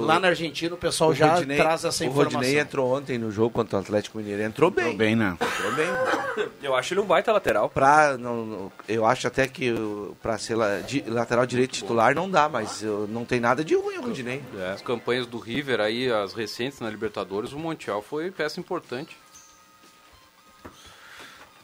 [0.00, 2.40] Lá na Argentina o pessoal O já Rodinei- traz essa O informação.
[2.40, 4.42] Rodinei entrou ontem no jogo contra o Atlético Mineiro.
[4.42, 4.84] Entrou bem.
[4.86, 5.36] Entrou bem, né?
[5.40, 5.86] Entrou bem.
[6.60, 7.70] Eu acho ele um baita lateral.
[7.70, 12.28] Pra, não, eu acho até que o- pra ser la- di- lateral direito titular não
[12.28, 14.42] dá, mas eu- não tem nada de ruim o Rodinei.
[14.74, 19.16] As campanhas do River aí, as recentes na Libertadores, o Montiel foi peça importante.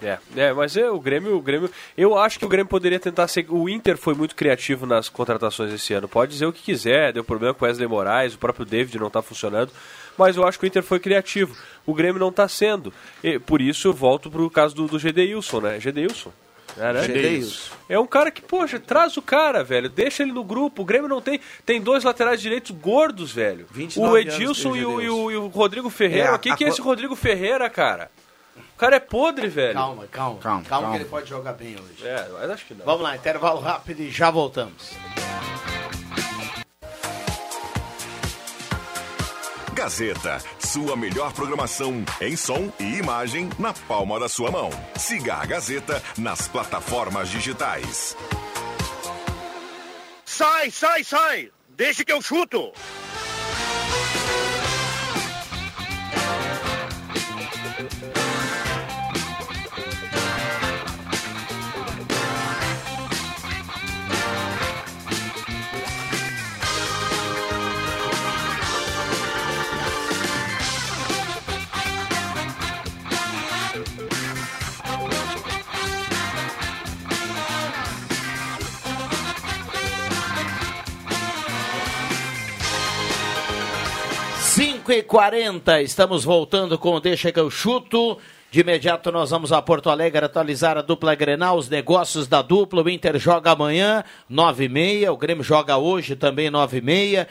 [0.03, 3.29] É, é, mas é, o Grêmio, o Grêmio, eu acho que o Grêmio poderia tentar
[3.29, 6.09] ser, o Inter foi muito criativo nas contratações esse ano.
[6.09, 9.23] Pode dizer o que quiser, deu problema com Wesley Moraes, o próprio David não está
[9.23, 9.71] funcionando,
[10.19, 11.57] mas eu acho que o Inter foi criativo.
[11.87, 12.93] O Grêmio não está sendo.
[13.23, 15.81] E, por isso eu volto pro caso do, do Gedeilson, né?
[15.81, 16.33] Gedeilson.
[16.79, 17.03] É, né?
[17.05, 17.75] Gedeilson.
[17.89, 19.89] É um cara que, poxa, traz o cara, velho.
[19.89, 20.83] Deixa ele no grupo.
[20.83, 21.41] O Grêmio não tem.
[21.67, 23.67] Tem dois laterais direitos gordos, velho.
[23.71, 26.29] 29 O Edilson e o, e, o, e o Rodrigo Ferreira.
[26.29, 28.11] É, O que, a que é esse Rodrigo Ferreira, cara?
[28.83, 29.75] O cara é podre, velho.
[29.75, 30.91] Calma, calma, Calma, calma, calma.
[30.91, 32.05] que ele pode jogar bem hoje.
[32.05, 32.85] É, mas acho que não.
[32.85, 34.91] Vamos lá, intervalo rápido e já voltamos.
[39.73, 44.69] Gazeta, sua melhor programação em som e imagem na palma da sua mão.
[44.97, 48.17] Siga a Gazeta nas plataformas digitais.
[50.25, 51.51] Sai, sai, sai!
[51.69, 52.73] Deixa que eu chuto!
[84.83, 88.19] Cinco e 40 estamos voltando com o Deixa que eu chuto.
[88.51, 92.83] De imediato nós vamos a Porto Alegre atualizar a dupla Grenal, os negócios da dupla.
[92.83, 95.13] O Inter joga amanhã, 9 e meia.
[95.13, 97.29] O Grêmio joga hoje também, 9 e meia.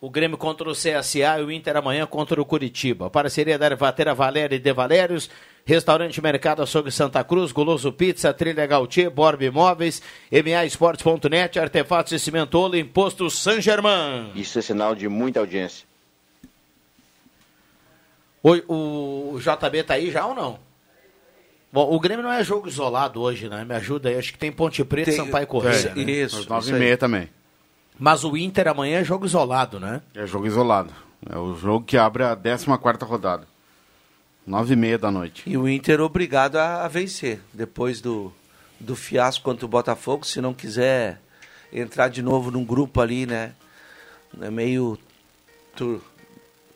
[0.00, 3.10] O Grêmio contra o CSA e o Inter amanhã contra o Curitiba.
[3.10, 5.28] Parceria da Ervatera Valéria e De Valérios,
[5.68, 10.00] Restaurante Mercado Açougue Santa Cruz, Goloso Pizza, Trilha Gautier, Borb Imóveis,
[10.32, 14.32] MA Esportes.net, Artefatos e Cimentolo, Imposto San Germain.
[14.34, 15.86] Isso é sinal de muita audiência.
[18.42, 20.58] O, o, JB tá aí já ou não?
[21.70, 23.62] Bom, o Grêmio não é jogo isolado hoje, né?
[23.62, 24.16] Me ajuda aí.
[24.16, 25.92] Acho que tem Ponte Preta e Tem- Sampaio Correia.
[25.94, 26.10] É, né?
[26.10, 27.28] Isso, Às nove isso e meia também.
[27.98, 30.00] Mas o Inter amanhã é jogo isolado, né?
[30.14, 30.94] É jogo isolado.
[31.28, 32.66] É o jogo que abre a 14
[33.04, 33.57] rodada.
[34.48, 35.42] Nove e meia da noite.
[35.46, 37.38] E o Inter obrigado a, a vencer.
[37.52, 38.32] Depois do,
[38.80, 41.20] do fiasco contra o Botafogo, se não quiser
[41.70, 43.52] entrar de novo num grupo ali, né?
[44.32, 44.98] né, Meio
[45.76, 46.02] tur-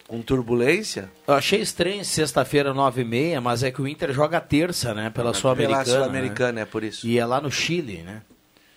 [0.07, 1.11] com turbulência.
[1.27, 5.09] Eu achei estranho sexta-feira, nove e meia, mas é que o Inter joga terça, né?
[5.09, 5.85] Pela Sul-Americana.
[5.85, 6.61] Pela Sul-Americana, né?
[6.61, 7.07] é por isso.
[7.07, 8.21] E é lá no Chile, né?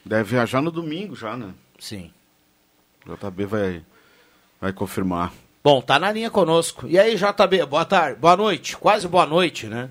[0.05, 1.53] Deve viajar no domingo já, né?
[1.77, 2.10] Sim.
[3.05, 3.84] O JB vai,
[4.62, 5.34] vai confirmar.
[5.65, 6.88] Bom, tá na linha conosco.
[6.88, 9.89] E aí, JB, boa tarde, boa noite, quase boa noite, né?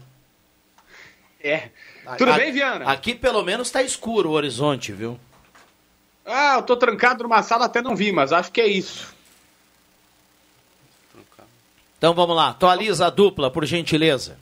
[1.42, 1.70] É.
[2.16, 2.88] Tudo A- bem, Viana?
[2.88, 5.18] Aqui pelo menos tá escuro o horizonte, viu?
[6.24, 9.12] Ah, eu tô trancado numa sala, até não vi, mas acho que é isso.
[11.98, 14.38] Então vamos lá, atualiza a dupla, por gentileza.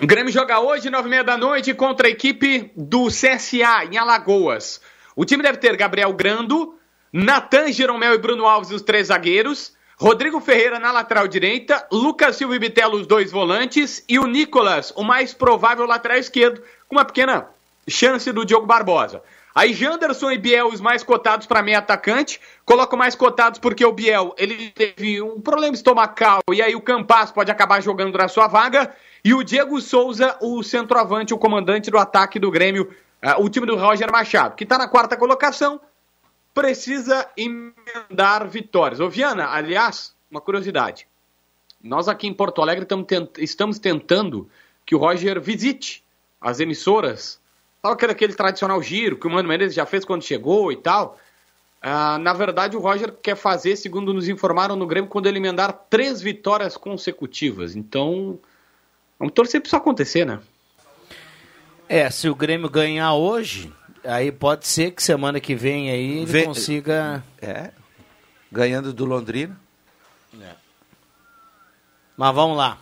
[0.00, 3.98] O Grêmio joga hoje, nove e meia da noite, contra a equipe do CSA, em
[3.98, 4.80] Alagoas.
[5.14, 6.78] O time deve ter Gabriel Grando,
[7.12, 12.54] Natan, Jeromel e Bruno Alves, os três zagueiros, Rodrigo Ferreira na lateral direita, Lucas Silva
[12.54, 17.04] e Bitelo, os dois volantes, e o Nicolas, o mais provável lateral esquerdo, com uma
[17.04, 17.48] pequena
[17.88, 19.22] chance do Diogo Barbosa.
[19.54, 22.38] Aí Janderson e Biel, os mais cotados para meio atacante.
[22.62, 27.30] Coloco mais cotados porque o Biel ele teve um problema estomacal e aí o Campas
[27.30, 28.94] pode acabar jogando na sua vaga.
[29.24, 33.66] E o Diego Souza, o centroavante, o comandante do ataque do Grêmio, ah, o time
[33.66, 35.80] do Roger Machado, que está na quarta colocação,
[36.56, 38.98] precisa emendar vitórias.
[38.98, 41.06] Ô Viana, aliás, uma curiosidade.
[41.84, 42.86] Nós aqui em Porto Alegre
[43.36, 44.48] estamos tentando
[44.86, 46.02] que o Roger visite
[46.40, 47.38] as emissoras.
[47.82, 51.18] Sabe aquele, aquele tradicional giro que o Mano Menezes já fez quando chegou e tal?
[51.82, 55.74] Ah, na verdade, o Roger quer fazer, segundo nos informaram no Grêmio, quando ele emendar
[55.90, 57.76] três vitórias consecutivas.
[57.76, 58.38] Então,
[59.18, 60.40] vamos torcer para isso acontecer, né?
[61.86, 63.70] É, se o Grêmio ganhar hoje,
[64.06, 67.22] aí pode ser que semana que vem aí ele consiga.
[67.40, 67.70] É.
[68.50, 69.58] Ganhando do Londrina.
[72.16, 72.78] Mas vamos lá.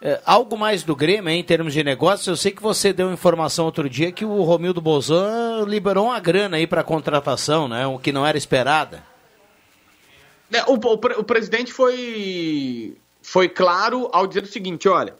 [0.00, 3.12] É, algo mais do Grêmio hein, em termos de negócios, eu sei que você deu
[3.12, 7.86] informação outro dia que o Romildo Bozan liberou uma grana aí para contratação, né?
[7.86, 9.04] O que não era esperada.
[10.52, 15.14] É, o, o o presidente foi, foi claro ao dizer o seguinte: olha,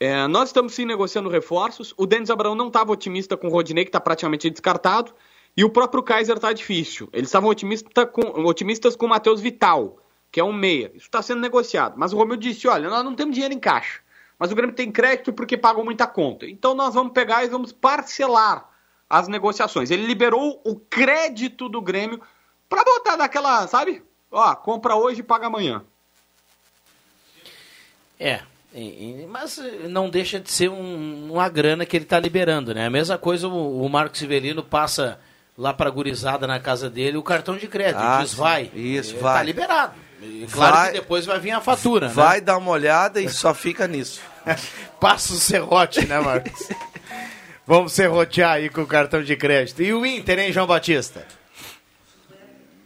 [0.00, 1.92] é, nós estamos sim negociando reforços.
[1.96, 5.12] O Denis Abrão não estava otimista com o Rodinei, que está praticamente descartado.
[5.56, 7.08] E o próprio Kaiser está difícil.
[7.12, 9.98] Eles estavam otimista com, otimistas com o Matheus Vital,
[10.30, 10.92] que é um meia.
[10.94, 11.94] Isso está sendo negociado.
[11.96, 14.00] Mas o Romildo disse: olha, nós não temos dinheiro em caixa.
[14.38, 16.46] Mas o Grêmio tem crédito porque pagam muita conta.
[16.46, 18.68] Então nós vamos pegar e vamos parcelar
[19.10, 19.90] as negociações.
[19.90, 22.20] Ele liberou o crédito do Grêmio
[22.68, 24.04] para botar daquela, sabe?
[24.30, 25.84] Ó, compra hoje e paga amanhã.
[28.20, 28.42] É,
[28.80, 32.72] E- e- Mas eh, não deixa de ser um- uma grana que ele está liberando,
[32.74, 32.86] né?
[32.86, 35.18] A mesma coisa o, o Marco Severino passa
[35.56, 38.70] lá para a gurizada na casa dele o cartão de crédito, Ah, diz vai.
[38.74, 39.36] Isso, Ele vai.
[39.38, 39.94] Tá liberado.
[40.22, 40.86] E claro Vai.
[40.88, 42.44] que depois vai vir a fatura, Vai né?
[42.44, 44.20] dar uma olhada e só fica nisso.
[45.00, 46.68] Passa o serrote, né, Marcos?
[47.66, 49.82] Vamos serrotear aí com o cartão de crédito.
[49.82, 51.24] E o Inter, hein, João Batista?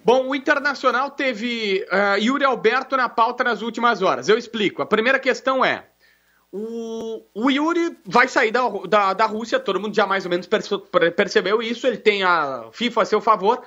[0.04, 4.28] Bom, o Internacional teve ah, Yuri Alberto na pauta nas últimas horas.
[4.28, 4.82] Eu explico.
[4.82, 5.86] A primeira questão é:
[6.50, 10.46] o, o Yuri vai sair da, da, da Rússia, todo mundo já mais ou menos
[10.46, 10.78] perce-
[11.16, 11.86] percebeu isso.
[11.86, 13.62] Ele tem a FIFA a seu favor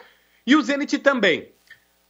[0.46, 1.54] e o Zenit também.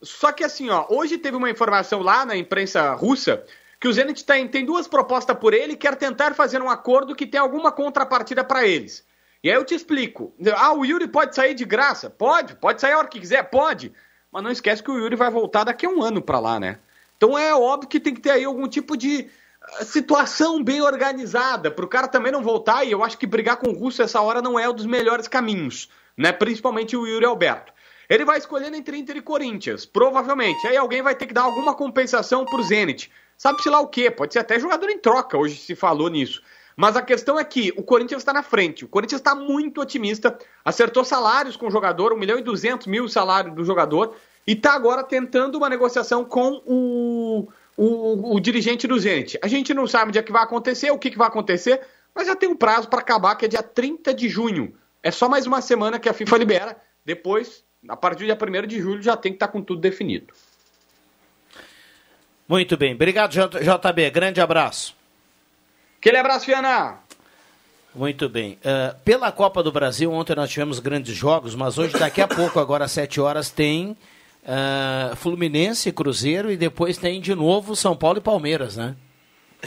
[0.02, 3.44] Só que assim, ó, hoje teve uma informação lá na imprensa russa
[3.80, 7.16] que o Zenit tem, tem duas propostas por ele e quer tentar fazer um acordo
[7.16, 9.06] que tem alguma contrapartida para eles.
[9.44, 10.34] E aí eu te explico.
[10.58, 12.10] Ah, o Yuri pode sair de graça?
[12.10, 13.94] Pode, pode sair a hora que quiser, pode.
[14.36, 16.78] Mas não esquece que o Yuri vai voltar daqui a um ano para lá, né?
[17.16, 19.30] Então é óbvio que tem que ter aí algum tipo de
[19.62, 22.84] ah, situação bem organizada para o cara também não voltar.
[22.84, 25.30] E eu acho que brigar com o russo essa hora não é um dos melhores
[25.30, 26.34] caminhos, né?
[26.34, 27.72] Principalmente o Yuri Alberto.
[28.10, 30.68] Ele vai escolhendo entre Inter e Corinthians, provavelmente.
[30.68, 33.10] Aí alguém vai ter que dar alguma compensação pro Zenit.
[33.38, 34.12] Sabe-se lá o quê?
[34.12, 36.44] Pode ser até jogador em troca, hoje se falou nisso.
[36.76, 38.84] Mas a questão é que o Corinthians está na frente.
[38.84, 40.38] O Corinthians está muito otimista.
[40.64, 44.16] Acertou salários com o jogador, 1 milhão e 200 mil salário do jogador.
[44.46, 47.48] E está agora tentando uma negociação com o,
[47.78, 49.40] o, o dirigente do Zenit.
[49.42, 51.82] A gente não sabe onde é que vai acontecer, o que, que vai acontecer,
[52.14, 54.76] mas já tem um prazo para acabar, que é dia 30 de junho.
[55.02, 56.78] É só mais uma semana que a FIFA libera.
[57.04, 60.34] Depois, a partir do dia 1 de julho, já tem que estar com tudo definido.
[62.48, 62.94] Muito bem.
[62.94, 64.10] Obrigado, JB.
[64.12, 64.95] Grande abraço.
[66.06, 67.00] Aquele abraço, Fiana!
[67.96, 68.60] Muito bem.
[68.64, 72.60] Ah, pela Copa do Brasil, ontem nós tivemos grandes jogos, mas hoje, daqui a pouco,
[72.60, 73.98] agora às 7 horas, tem
[74.46, 78.96] ah, Fluminense e Cruzeiro e depois tem de novo São Paulo e Palmeiras, né?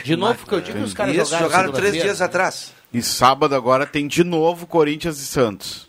[0.05, 2.73] De novo, porque eu digo que os caras Isso, jogaram, jogaram três dias atrás.
[2.95, 5.88] E sábado agora tem de novo Corinthians e Santos.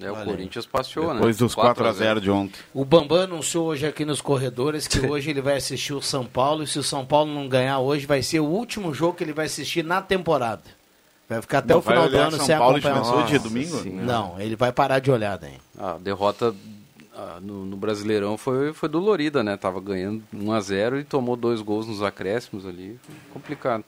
[0.00, 1.14] É, o Corinthians passeou, né?
[1.14, 2.58] Depois dos 4 a 0 de ontem.
[2.72, 6.62] O Bambam anunciou hoje aqui nos corredores que hoje ele vai assistir o São Paulo
[6.62, 9.32] e se o São Paulo não ganhar hoje, vai ser o último jogo que ele
[9.32, 10.62] vai assistir na temporada.
[11.28, 13.04] Vai ficar até Não o final do ano São sem Paulo acompanhar.
[13.04, 13.78] Juventude Nossa domingo?
[13.78, 14.06] Senhora.
[14.06, 15.58] Não, ele vai parar de olhar daí.
[15.78, 16.54] A derrota
[17.14, 19.56] ah, no, no Brasileirão foi, foi dolorida, né?
[19.56, 22.98] Tava ganhando 1 a 0 e tomou dois gols nos acréscimos ali.
[23.02, 23.84] Foi complicado.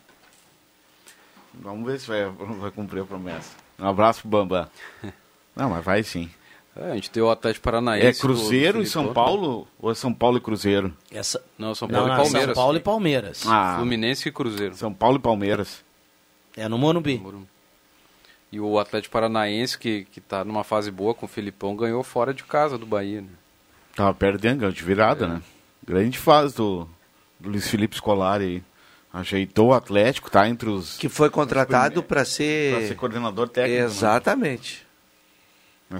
[1.54, 2.26] Vamos ver se vai,
[2.60, 3.56] vai cumprir a promessa.
[3.78, 4.68] Um abraço pro Bambam.
[5.54, 6.30] Não, mas vai sim.
[6.74, 8.06] É, a gente tem o Atlético Paranaense.
[8.06, 9.12] É Cruzeiro do- do e São.
[9.12, 10.96] Paulo ou é São Paulo e Cruzeiro?
[11.10, 11.42] Essa...
[11.58, 12.44] Não, São Paulo não, e Palmeiras.
[12.46, 13.42] São Paulo e Palmeiras.
[13.46, 14.74] Ah, Fluminense e Cruzeiro.
[14.74, 15.84] São Paulo e Palmeiras.
[16.56, 17.22] É no Morumbi.
[18.50, 22.32] E o Atlético Paranaense, que, que tá numa fase boa com o Filipão, ganhou fora
[22.34, 23.22] de casa do Bahia.
[23.22, 23.28] Né?
[23.94, 25.42] Tava perdendo, ganhou de virada, né?
[25.84, 26.88] Grande fase do,
[27.40, 28.62] do Luiz Felipe Scolari aí.
[29.12, 30.96] Ajeitou o Atlético, tá entre os.
[30.96, 32.74] Que foi contratado para ser...
[32.78, 33.78] Pra ser coordenador técnico.
[33.80, 33.84] né?
[33.84, 34.86] Exatamente.
[34.86, 34.91] Mas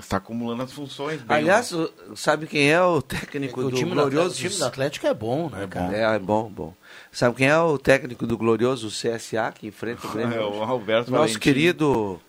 [0.01, 1.21] tá acumulando as funções.
[1.21, 1.73] bem, Aliás,
[2.17, 4.31] sabe quem é o técnico O do time, do, Glorioso?
[4.35, 5.97] o time do Atlético é bom, né, cara?
[5.97, 6.75] É, é bom, bom.
[7.11, 10.35] Sabe quem é o técnico do Glorioso CSA que enfrenta o Grêmio?
[10.37, 10.63] É, o?
[10.63, 11.39] Alberto Nosso Valentim.
[11.39, 12.21] querido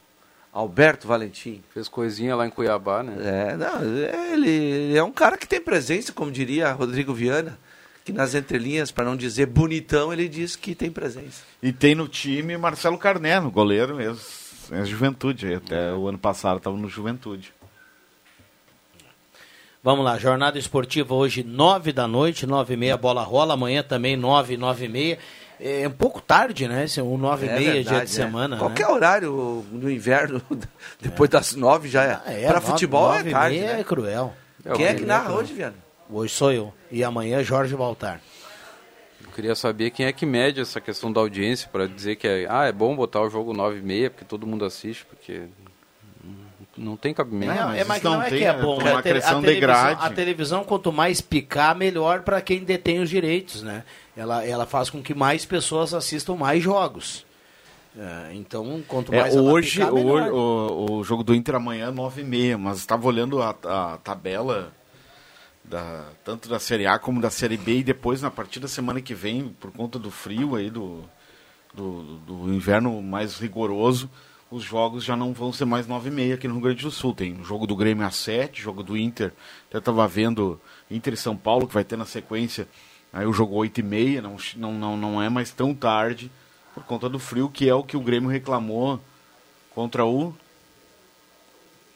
[0.52, 1.64] Alberto Valentim.
[1.74, 3.16] Fez coisinha lá em Cuiabá, né?
[3.52, 3.84] É, não,
[4.34, 7.58] ele, ele é um cara que tem presença, como diria Rodrigo Viana,
[8.06, 11.42] que nas entrelinhas, para não dizer bonitão, ele diz que tem presença.
[11.62, 14.20] E tem no time Marcelo Carné, no goleiro mesmo.
[14.72, 17.54] É Juventude, até o ano passado estava no Juventude.
[19.84, 23.54] Vamos lá, jornada esportiva hoje, nove da noite, nove e meia, bola rola.
[23.54, 25.20] Amanhã também, nove, nove e meia.
[25.60, 26.86] É um pouco tarde, né?
[26.86, 28.24] Esse, o nove e É meia, dia verdade, de é.
[28.24, 28.58] semana.
[28.58, 28.94] Qualquer né?
[28.94, 30.42] horário no inverno,
[31.02, 32.20] depois das nove já é.
[32.26, 33.60] Ah, é, para futebol nove é e tarde.
[33.60, 33.80] meia né?
[33.82, 34.34] é cruel.
[34.76, 35.76] Quem é que narra hoje, Viana?
[36.10, 36.74] Hoje sou eu.
[36.90, 38.22] E amanhã Jorge Baltar.
[39.34, 42.46] Eu queria saber quem é que mede essa questão da audiência para dizer que é,
[42.48, 45.46] ah, é bom botar o jogo 9 e meia porque todo mundo assiste, porque
[46.78, 47.52] não tem cabimento.
[47.52, 48.76] Não, mas é, mas não, não é tem, que é é bom.
[48.76, 48.92] por né?
[48.92, 53.10] uma A, tele- a televisão, a televisão, quanto mais picar, melhor para quem detém os
[53.10, 53.84] direitos, né?
[54.16, 57.26] Ela, ela faz com que mais pessoas assistam mais jogos.
[57.98, 60.32] É, então, quanto É, mais ela hoje, picar, melhor.
[60.32, 64.72] o, o jogo do Inter amanhã, 9h30, mas estava olhando a, a tabela
[65.64, 69.02] da, tanto da Série A como da Série B e depois na partida da semana
[69.02, 71.04] que vem, por conta do frio aí, do,
[71.74, 74.10] do, do inverno mais rigoroso,
[74.52, 77.14] os jogos já não vão ser mais 9h30 aqui no Rio Grande do Sul.
[77.14, 79.34] Tem o jogo do Grêmio às 7, jogo do Inter,
[79.70, 80.62] até estava vendo
[80.92, 82.68] Inter e São Paulo, que vai ter na sequência,
[83.12, 86.30] aí o jogo 8h30, não, não, não, não é mais tão tarde,
[86.74, 89.00] por conta do frio, que é o que o Grêmio reclamou
[89.74, 90.34] contra o.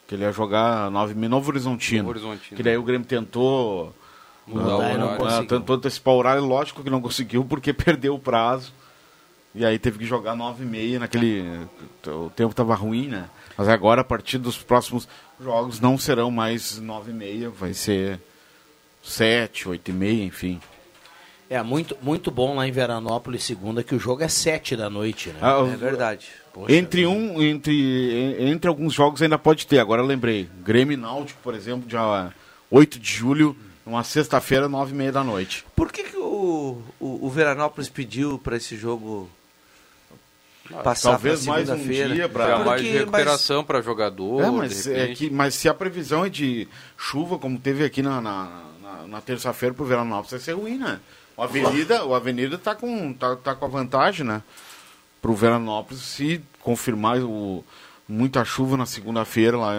[0.07, 2.03] Que ele ia jogar 9 h Novo Horizontino.
[2.03, 2.55] Novo Horizontino.
[2.55, 3.93] Que daí o Grêmio tentou.
[4.45, 5.25] Mudar o ah, horário.
[5.25, 8.71] ah, tentou antecipar o horário, lógico que não conseguiu, porque perdeu o prazo.
[9.53, 11.43] E aí teve que jogar 9 e meia naquele.
[12.05, 13.29] O tempo estava ruim, né?
[13.57, 15.07] Mas agora, a partir dos próximos
[15.41, 18.19] jogos, não serão mais 9 e meia, vai ser
[19.03, 20.61] 7, 8 e meia, enfim.
[21.49, 25.29] É muito, muito bom lá em Veranópolis, segunda, que o jogo é 7 da noite,
[25.29, 25.39] né?
[25.41, 26.27] Ah, o- É verdade.
[26.59, 27.73] Poxa entre um, entre,
[28.39, 30.49] en- entre alguns jogos ainda pode ter, agora eu lembrei.
[30.63, 32.33] Grêmio Náutico, por exemplo, dia
[32.71, 33.55] 8 de julho,
[33.85, 35.63] uma sexta-feira, 9 e meia da noite.
[35.75, 39.29] Por que, que o, o, o Veranópolis pediu para esse jogo
[40.83, 42.13] passar talvez pra mais um segunda-feira?
[42.15, 46.25] dia Para mais recuperação para jogador, É, mas, de é que, mas se a previsão
[46.25, 50.53] é de chuva, como teve aqui na, na, na, na terça-feira pro Veranópolis, vai ser
[50.53, 50.99] ruim, né?
[51.37, 54.41] O Avenida, o Avenida tá com, tá, tá com a vantagem, né?
[55.21, 57.63] Pro Veranópolis, se confirmar o,
[58.07, 59.73] muita chuva na segunda-feira lá,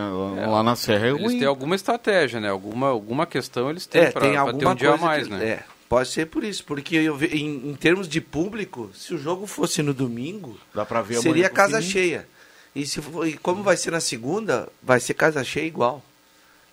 [0.49, 2.49] lá na Serra, é Eles têm alguma estratégia, né?
[2.51, 5.27] Alguma, alguma questão eles têm É, para tem ter alguma um dia a coisa mais,
[5.29, 5.45] que- né?
[5.45, 9.19] É, pode ser por isso, porque eu ve- em, em termos de público, se o
[9.19, 12.27] jogo fosse no domingo, Dá pra ver seria casa cheia.
[12.75, 16.03] E, se e como vai ser na segunda, vai ser casa cheia igual.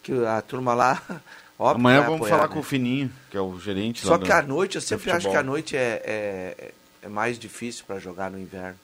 [0.03, 1.01] Que a turma lá,
[1.57, 2.53] óbvio, Amanhã vamos apoiar, falar né?
[2.53, 5.29] com o Fininho, que é o gerente Só lá que à noite, eu sempre acho
[5.29, 6.71] que a noite é,
[7.05, 8.79] é, mais difícil para jogar no inverno.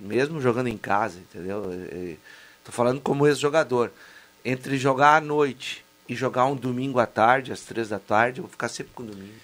[0.00, 1.64] Mesmo jogando em casa, entendeu?
[2.58, 3.90] Estou falando como ex-jogador.
[4.44, 8.42] Entre jogar à noite e jogar um domingo à tarde, às três da tarde, eu
[8.42, 9.34] vou ficar sempre com domingo.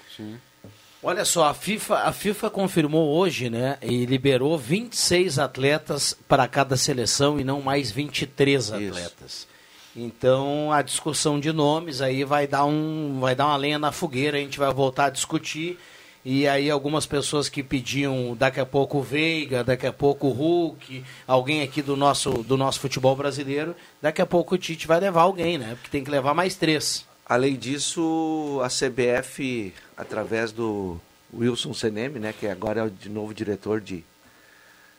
[1.02, 6.78] Olha só, a FIFA, a FIFA confirmou hoje, né, e liberou 26 atletas para cada
[6.78, 9.46] seleção e não mais 23 atletas.
[9.94, 14.38] Então, a discussão de nomes aí vai dar um vai dar uma lenha na fogueira,
[14.38, 15.78] a gente vai voltar a discutir.
[16.24, 20.30] E aí algumas pessoas que pediam daqui a pouco o Veiga, daqui a pouco o
[20.30, 24.98] Hulk, alguém aqui do nosso do nosso futebol brasileiro, daqui a pouco o Tite vai
[24.98, 25.74] levar alguém, né?
[25.74, 27.04] Porque tem que levar mais três.
[27.26, 30.98] Além disso, a CBF, através do
[31.32, 34.04] Wilson Seneme, né, que agora é o de novo diretor de,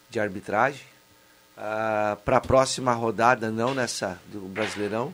[0.09, 0.81] de arbitragem,
[1.55, 5.13] para a próxima rodada, não nessa do Brasileirão,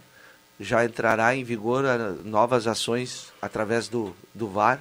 [0.60, 4.80] já entrará em vigor ah, novas ações através do, do VAR,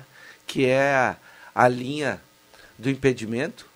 [0.51, 1.17] que é a,
[1.55, 2.21] a linha
[2.79, 3.67] do impedimento.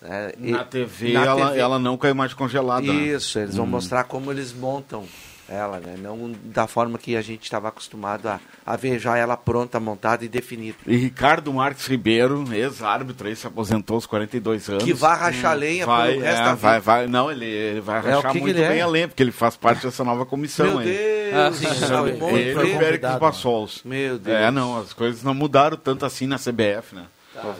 [0.00, 1.60] né, e- Na TV, na ela, TV.
[1.60, 2.86] ela não cai mais congelada.
[2.86, 2.92] né?
[2.94, 3.70] Isso, eles vão Hum.
[3.70, 5.04] mostrar como eles montam
[5.48, 5.94] ela, né?
[5.96, 10.24] Não da forma que a gente estava acostumado a, a ver já ela pronta, montada
[10.24, 10.76] e definida.
[10.86, 14.82] E Ricardo Marques Ribeiro, ex-árbitro, se aposentou aos 42 anos.
[14.84, 16.80] Que vai rachar lenha vai, pelo resto é, da vai, vida.
[16.80, 18.82] vai, Não, ele, ele vai É, rachar que muito bem é?
[18.82, 20.86] a lenha, porque ele faz parte dessa nova comissão Meu aí.
[20.86, 22.48] Deus, Ah, sim, sabe ele- bem.
[22.48, 23.80] e o Péricles Passols.
[23.84, 24.36] Meu Deus.
[24.36, 27.04] É, não, as coisas não mudaram tanto assim na CBF, né?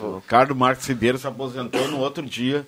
[0.01, 2.65] o Ricardo Marques Ribeiro se aposentou no outro dia,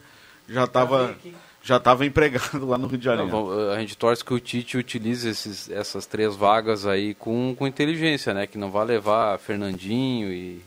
[0.47, 1.15] já estava
[1.63, 3.31] já tava empregado lá no Rio de Não, Janeiro.
[3.45, 7.65] vamos- a gente torce que o Tite utilize esses, essas três vagas aí com, com
[7.67, 8.45] inteligência, né?
[8.47, 10.61] Que não vai levar Fernandinho e.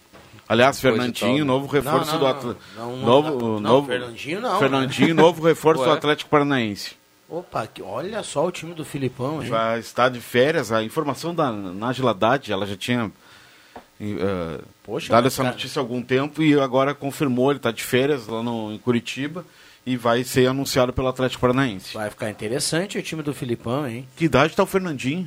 [0.49, 1.45] Aliás, Fernandinho, tal, né?
[1.45, 2.65] novo reforço Não, do não, Atlético.
[2.77, 5.23] não, não, Novo, não, novo, Fernandinho não, Fernandinho, né?
[5.23, 5.91] novo reforço do.
[5.91, 6.95] Atlético Paranaense.
[7.35, 9.49] Opa, olha só o time do Filipão, hein?
[9.49, 10.71] Já está de férias.
[10.71, 13.11] A informação da Nájila Haddad, ela já tinha
[13.99, 17.51] eh, Poxa, dado essa cara- notícia há algum tempo e agora confirmou.
[17.51, 19.47] Ele está de férias lá no, em Curitiba
[19.87, 21.95] e vai ser anunciado pelo Atlético Paranaense.
[21.95, 24.07] Vai ficar interessante o time do Filipão, hein?
[24.15, 25.27] Que idade está o Fernandinho?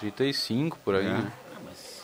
[0.00, 1.10] 35 por aí, É.
[1.10, 1.32] né?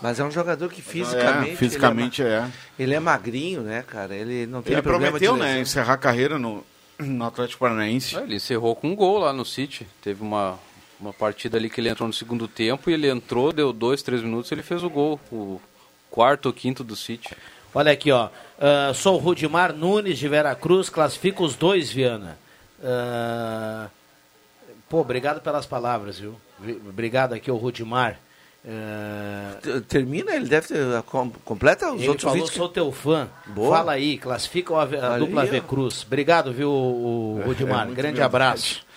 [0.00, 1.50] Mas é um jogador que fisicamente.
[1.52, 2.34] É, fisicamente ele, é.
[2.36, 4.14] é, ele é magrinho, né, cara?
[4.14, 6.64] Ele não tem Ele problema prometeu, de né, encerrar a carreira no,
[7.00, 8.16] no Atlético Paranaense.
[8.16, 9.86] Ah, Ele encerrou com um gol lá no City.
[10.02, 10.58] Teve uma,
[11.00, 14.22] uma partida ali que ele entrou no segundo tempo e ele entrou, deu dois, três
[14.22, 15.18] minutos ele fez o gol.
[15.32, 15.60] O
[16.10, 17.34] quarto ou quinto do City.
[17.74, 18.28] Olha aqui, ó.
[18.58, 22.38] Ah, sou o Rudimar Nunes de Veracruz, classifica os dois, Viana.
[22.82, 23.88] Ah,
[24.88, 26.34] pô, obrigado pelas palavras, viu?
[26.58, 28.18] Vi- Obrigado aqui, o Rudimar.
[29.62, 31.02] T- Termina, ele deve ter.
[31.06, 32.54] com- Completa os ele outros falou, vídeos.
[32.54, 33.28] sou teu fã.
[33.46, 33.76] Boa.
[33.78, 35.60] Fala aí, classifica a Olha dupla V.
[35.62, 36.04] Cruz.
[36.06, 37.86] Obrigado, viu, o, o Rudimar.
[37.86, 38.22] muito Grande humildade.
[38.22, 38.90] abraço.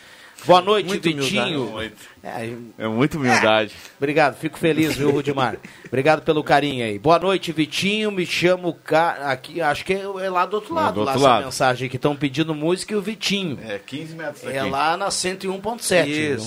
[0.45, 1.61] Boa noite, Muito Vitinho.
[1.69, 1.93] humildade.
[2.21, 3.73] É, É muita humildade.
[3.97, 5.55] Obrigado, fico feliz, viu, Rudimar?
[5.87, 6.99] Obrigado pelo carinho aí.
[6.99, 8.11] Boa noite, Vitinho.
[8.11, 9.11] Me chamo Ca...
[9.31, 11.45] aqui, acho que é é lá do outro É lado, do lá outro essa lado.
[11.45, 13.57] mensagem que estão pedindo música e o Vitinho.
[13.65, 14.57] É 15 metros daqui.
[14.57, 16.03] É lá na 101.7.
[16.05, 16.45] viu?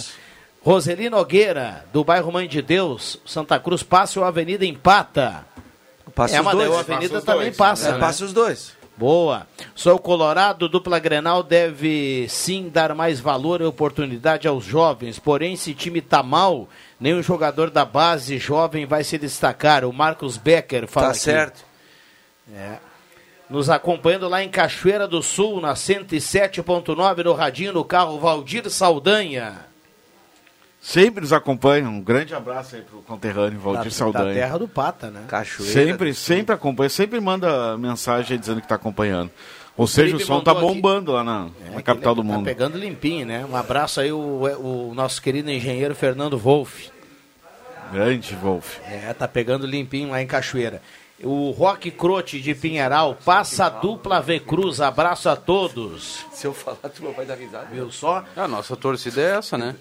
[0.67, 5.47] Roseli Nogueira, do bairro Mãe de Deus, Santa Cruz, passa ou Avenida empata.
[6.12, 6.69] Passa é, os dois.
[6.71, 7.57] o Avenida Passa também dois.
[7.57, 7.99] passa, É, né?
[8.01, 8.73] passa os dois.
[8.97, 9.47] Boa.
[9.77, 15.21] Sou Colorado, dupla Grenal deve sim dar mais valor e oportunidade aos jovens.
[15.21, 19.85] Porém, se time tá mal, nenhum jogador da base jovem vai se destacar.
[19.85, 21.21] O Marcos Becker fala Tá aqui.
[21.21, 21.64] certo.
[22.53, 22.79] É.
[23.49, 29.64] Nos acompanhando lá em Cachoeira do Sul, na 107.9 no radinho no carro Valdir Saldanha.
[30.89, 31.89] Sempre nos acompanha.
[31.89, 34.34] Um grande abraço aí pro conterrâneo Valdir da, da Saldanha.
[34.34, 35.24] terra do Pata, né?
[35.26, 35.72] Cachoeira.
[35.72, 39.32] Sempre, sempre acompanha, sempre manda mensagem dizendo que está acompanhando.
[39.76, 42.45] Ou seja, o som tá mandou aqui- bombando lá na, na capital do Tá mundo.
[42.45, 43.45] pegando limpinho, né?
[43.51, 44.18] Um abraço aí, o,
[44.89, 46.89] o nosso querido engenheiro Fernando Wolff.
[47.93, 48.78] Grande, Wolf.
[48.89, 50.80] É, tá pegando limpinho lá em Cachoeira.
[51.20, 56.24] O Rock Crote de Pinheiral, passa a dupla V Cruz, abraço a todos.
[56.30, 57.66] Se eu falar, tu não vai dar risada.
[57.72, 58.22] Viu só?
[58.37, 59.74] A nossa torcida é essa, né?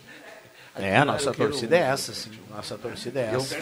[0.77, 2.31] É, a nossa torcida é essa, sim.
[2.49, 3.57] Nossa torcida é essa.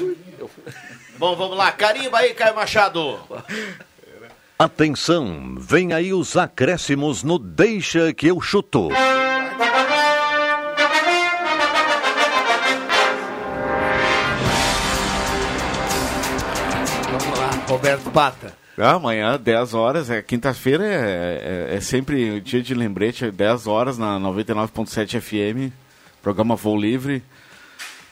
[1.18, 3.20] Bom, vamos lá, carimba aí, Caio Machado.
[4.57, 8.89] Atenção, vem aí os acréscimos no Deixa que eu chuto.
[17.09, 18.53] Vamos lá, Roberto Pata.
[18.78, 23.68] Ah, amanhã, 10 horas, é quinta-feira, é, é, é sempre dia de lembrete, é 10
[23.68, 25.72] horas na 99.7 FM,
[26.24, 27.21] programa Voo Livre.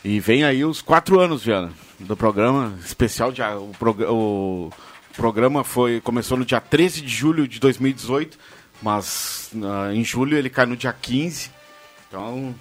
[0.04, 3.32] E vem aí os quatro anos, Viana, do programa especial.
[3.32, 4.70] De, o, prog- o
[5.16, 8.38] programa foi, começou no dia 13 de julho de 2018,
[8.82, 11.52] mas ah, em julho ele cai no dia 15.
[12.08, 12.54] Então,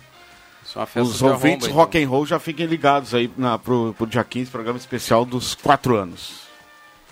[1.10, 4.50] os ouvintes arromba, rock and roll já fiquem ligados aí na, pro, pro dia 15,
[4.50, 6.49] programa especial dos quatro anos.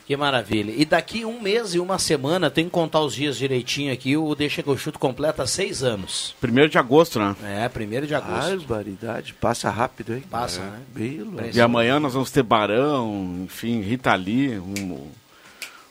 [0.08, 0.72] Que maravilha.
[0.74, 4.34] E daqui um mês e uma semana, tem que contar os dias direitinho aqui, o
[4.34, 6.34] Deixa que eu chuto completa seis anos.
[6.40, 7.36] Primeiro de agosto, né?
[7.44, 8.56] É, primeiro de agosto.
[8.66, 10.24] Barbaridade, passa rápido, hein?
[10.30, 10.80] Passa, né?
[10.94, 11.50] Bem louco.
[11.52, 15.08] E amanhã nós vamos ter Barão, enfim, Rita Lee, um-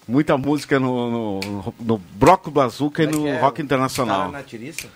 [0.08, 3.40] muita música no, no, no Broco Bazuca e é no é?
[3.40, 4.32] Rock Internacional.
[4.32, 4.88] Na tiriça?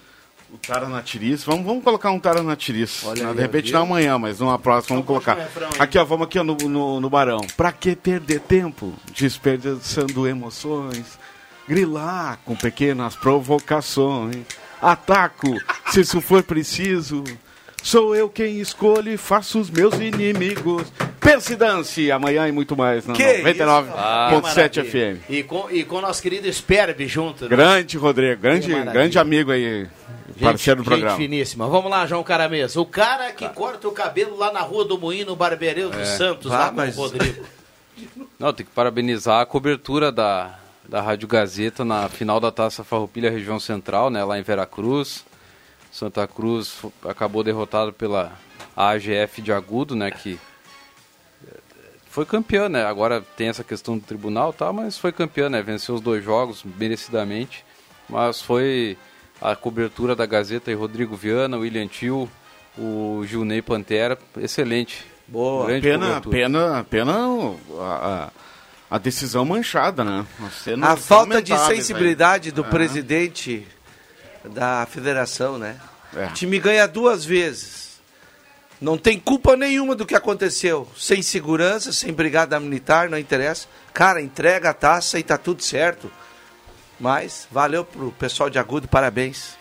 [0.53, 1.45] O Tara na Tiriça.
[1.49, 3.07] Vamos, vamos colocar um Tara na Tiriça.
[3.07, 3.29] Olha Né?
[3.29, 5.37] aí, De repente não amanhã, mas numa próxima vamos colocar.
[5.79, 7.39] Aqui, ó, vamos aqui ó, no, no, no Barão.
[7.55, 11.17] Pra que perder tempo desperdiçando emoções?
[11.67, 14.37] Grilar com pequenas provocações.
[14.81, 15.55] Ataco,
[15.91, 17.23] se isso for preciso.
[17.83, 20.91] Sou eu quem escolho e faço os meus inimigos.
[21.19, 23.05] Pense e dance, amanhã e muito mais.
[23.07, 24.85] Na Que 99.7 maravilha.
[24.85, 25.19] FM.
[25.29, 27.43] E com, e com nosso querido Sperbe junto.
[27.45, 27.49] né?
[27.49, 29.87] Grande Rodrigo, grande, grande amigo aí,
[30.43, 31.17] parceiro do gente programa.
[31.17, 31.67] finíssima.
[31.67, 32.75] Vamos lá, João Caramês.
[32.75, 36.05] O cara que corta o cabelo lá na Rua do Moinho, no Barbeireu dos É.
[36.17, 37.45] Santos, Ah, lá com mas- o Rodrigo.
[38.39, 43.29] Não, tem que parabenizar a cobertura da, da Rádio Gazeta na final da Taça Farroupilha
[43.29, 45.23] Região Central, né, lá em Veracruz.
[45.91, 48.31] Santa Cruz acabou derrotado pela
[48.75, 50.39] AGF de Agudo, né, que
[51.45, 51.57] eh,
[52.09, 52.85] foi campeã, né?
[52.85, 55.61] Agora tem essa questão do tribunal, tá, mas foi campeã, né?
[55.61, 57.63] Venceu os dois jogos merecidamente,
[58.09, 58.97] mas foi
[59.41, 62.29] a cobertura da Gazeta e Rodrigo Viana, William Tio,
[62.77, 65.05] o Gilney Pantera, excelente.
[65.27, 65.65] Boa.
[65.67, 66.35] Grande Pena, cobertura.
[66.37, 67.13] pena, pena
[67.79, 68.29] a, a-
[68.91, 70.25] a decisão manchada, né?
[70.81, 72.51] A falta de sensibilidade aí.
[72.53, 72.69] do É.
[72.69, 73.65] presidente
[74.43, 75.77] da federação, né?
[76.15, 76.25] É.
[76.25, 78.01] O time ganha duas vezes.
[78.81, 80.89] Não tem culpa nenhuma do que aconteceu.
[80.97, 83.67] Sem segurança, sem brigada militar, não interessa.
[83.93, 86.11] Cara, entrega a taça e tá tudo certo.
[87.01, 89.57] Mas valeu pro pessoal de Agudo, parabéns.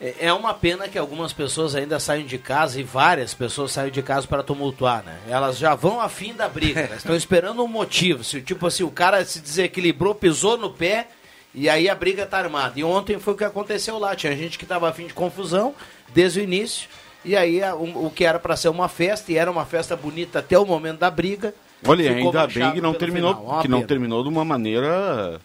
[0.00, 3.92] É é uma pena que algumas pessoas ainda saem de casa e várias pessoas saem
[3.92, 5.18] de casa para tumultuar, né?
[5.28, 8.24] Elas já vão a fim da briga, elas estão esperando um motivo.
[8.24, 11.08] Se, tipo assim, o cara se desequilibrou, pisou no pé
[11.54, 12.80] e aí a briga tá armada.
[12.80, 14.16] E ontem foi o que aconteceu lá.
[14.16, 15.74] Tinha gente que estava a fim de confusão
[16.14, 16.88] desde o início.
[17.22, 19.94] E aí a- o, o que era para ser uma festa, e era uma festa
[19.94, 21.52] bonita até o momento da briga.
[21.86, 23.34] Olha, ainda bem que não terminou.
[23.34, 25.38] Uma que não terminou de uma maneira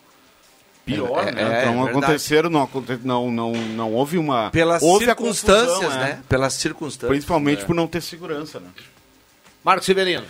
[0.86, 1.42] pior, É, né?
[1.42, 1.90] é, então é verdade.
[2.06, 2.70] aconteceram, não,
[3.04, 6.20] não, não, não houve uma Pelas houve a circunstâncias, confusão, né?
[6.30, 7.10] Pelas circunstâncias.
[7.10, 7.66] Principalmente É.
[7.66, 8.68] por não ter segurança, né?
[9.64, 10.24] Marcos Severino.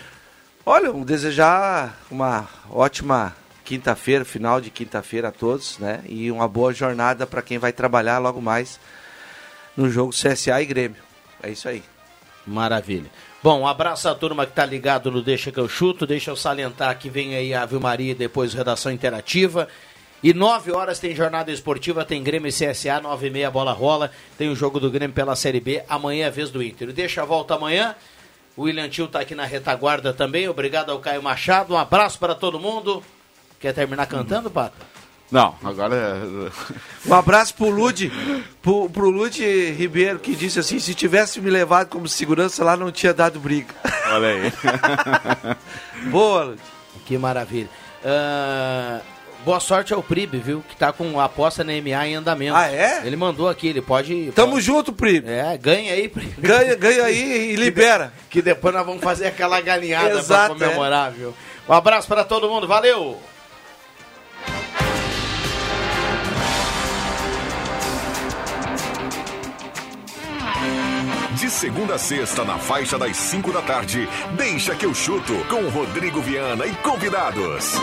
[0.65, 6.01] Olha, vamos desejar uma ótima quinta-feira, final de quinta-feira a todos, né?
[6.07, 8.79] E uma boa jornada para quem vai trabalhar logo mais
[9.75, 10.97] no jogo CSA e Grêmio.
[11.43, 11.83] É isso aí.
[12.47, 13.09] Maravilha.
[13.43, 16.07] Bom, um abraço à turma que tá ligado no Deixa que eu chuto.
[16.07, 19.67] Deixa eu salientar que vem aí a Ave Maria e depois Redação Interativa.
[20.25, 24.09] E 9 horas tem jornada esportiva, tem Grêmio e CSA, 9 e meia bola rola.
[24.35, 26.91] Tem o jogo do Grêmio pela Série B, amanhã é a vez do Inter.
[26.91, 27.95] Deixa a volta amanhã.
[28.57, 30.49] O William Tio tá aqui na retaguarda também.
[30.49, 31.75] Obrigado ao Caio Machado.
[31.75, 33.03] Um abraço para todo mundo.
[33.59, 34.75] Quer terminar cantando, Pato?
[35.31, 37.07] Não, agora é...
[37.07, 38.11] Um abraço pro Lude,
[38.63, 42.91] pro, pro Lude Ribeiro, que disse assim, se tivesse me levado como segurança lá, não
[42.91, 43.75] tinha dado briga.
[44.07, 44.53] Olha aí.
[46.09, 46.61] Boa, Lude.
[47.05, 47.69] Que maravilha.
[48.03, 49.01] Ah,
[49.45, 50.63] boa sorte ao Pribe, viu?
[50.67, 52.55] Que tá com a aposta na MA em andamento.
[52.57, 53.01] Ah, é?
[53.05, 54.31] Ele mandou aqui, ele pode.
[54.35, 55.29] Tamo pode- junto, Pribe.
[55.29, 56.35] É, ganha aí, Pribe.
[56.41, 58.11] Ganha, ganha aí e libera.
[58.29, 61.33] Que depois nós vamos fazer aquela galinhada Exato, pra comemorar, viu?
[61.69, 63.19] Um abraço pra todo mundo, valeu!
[71.35, 75.67] De segunda a sexta, na faixa das 5 da tarde, deixa que eu chuto com
[75.69, 77.73] Rodrigo Viana e convidados.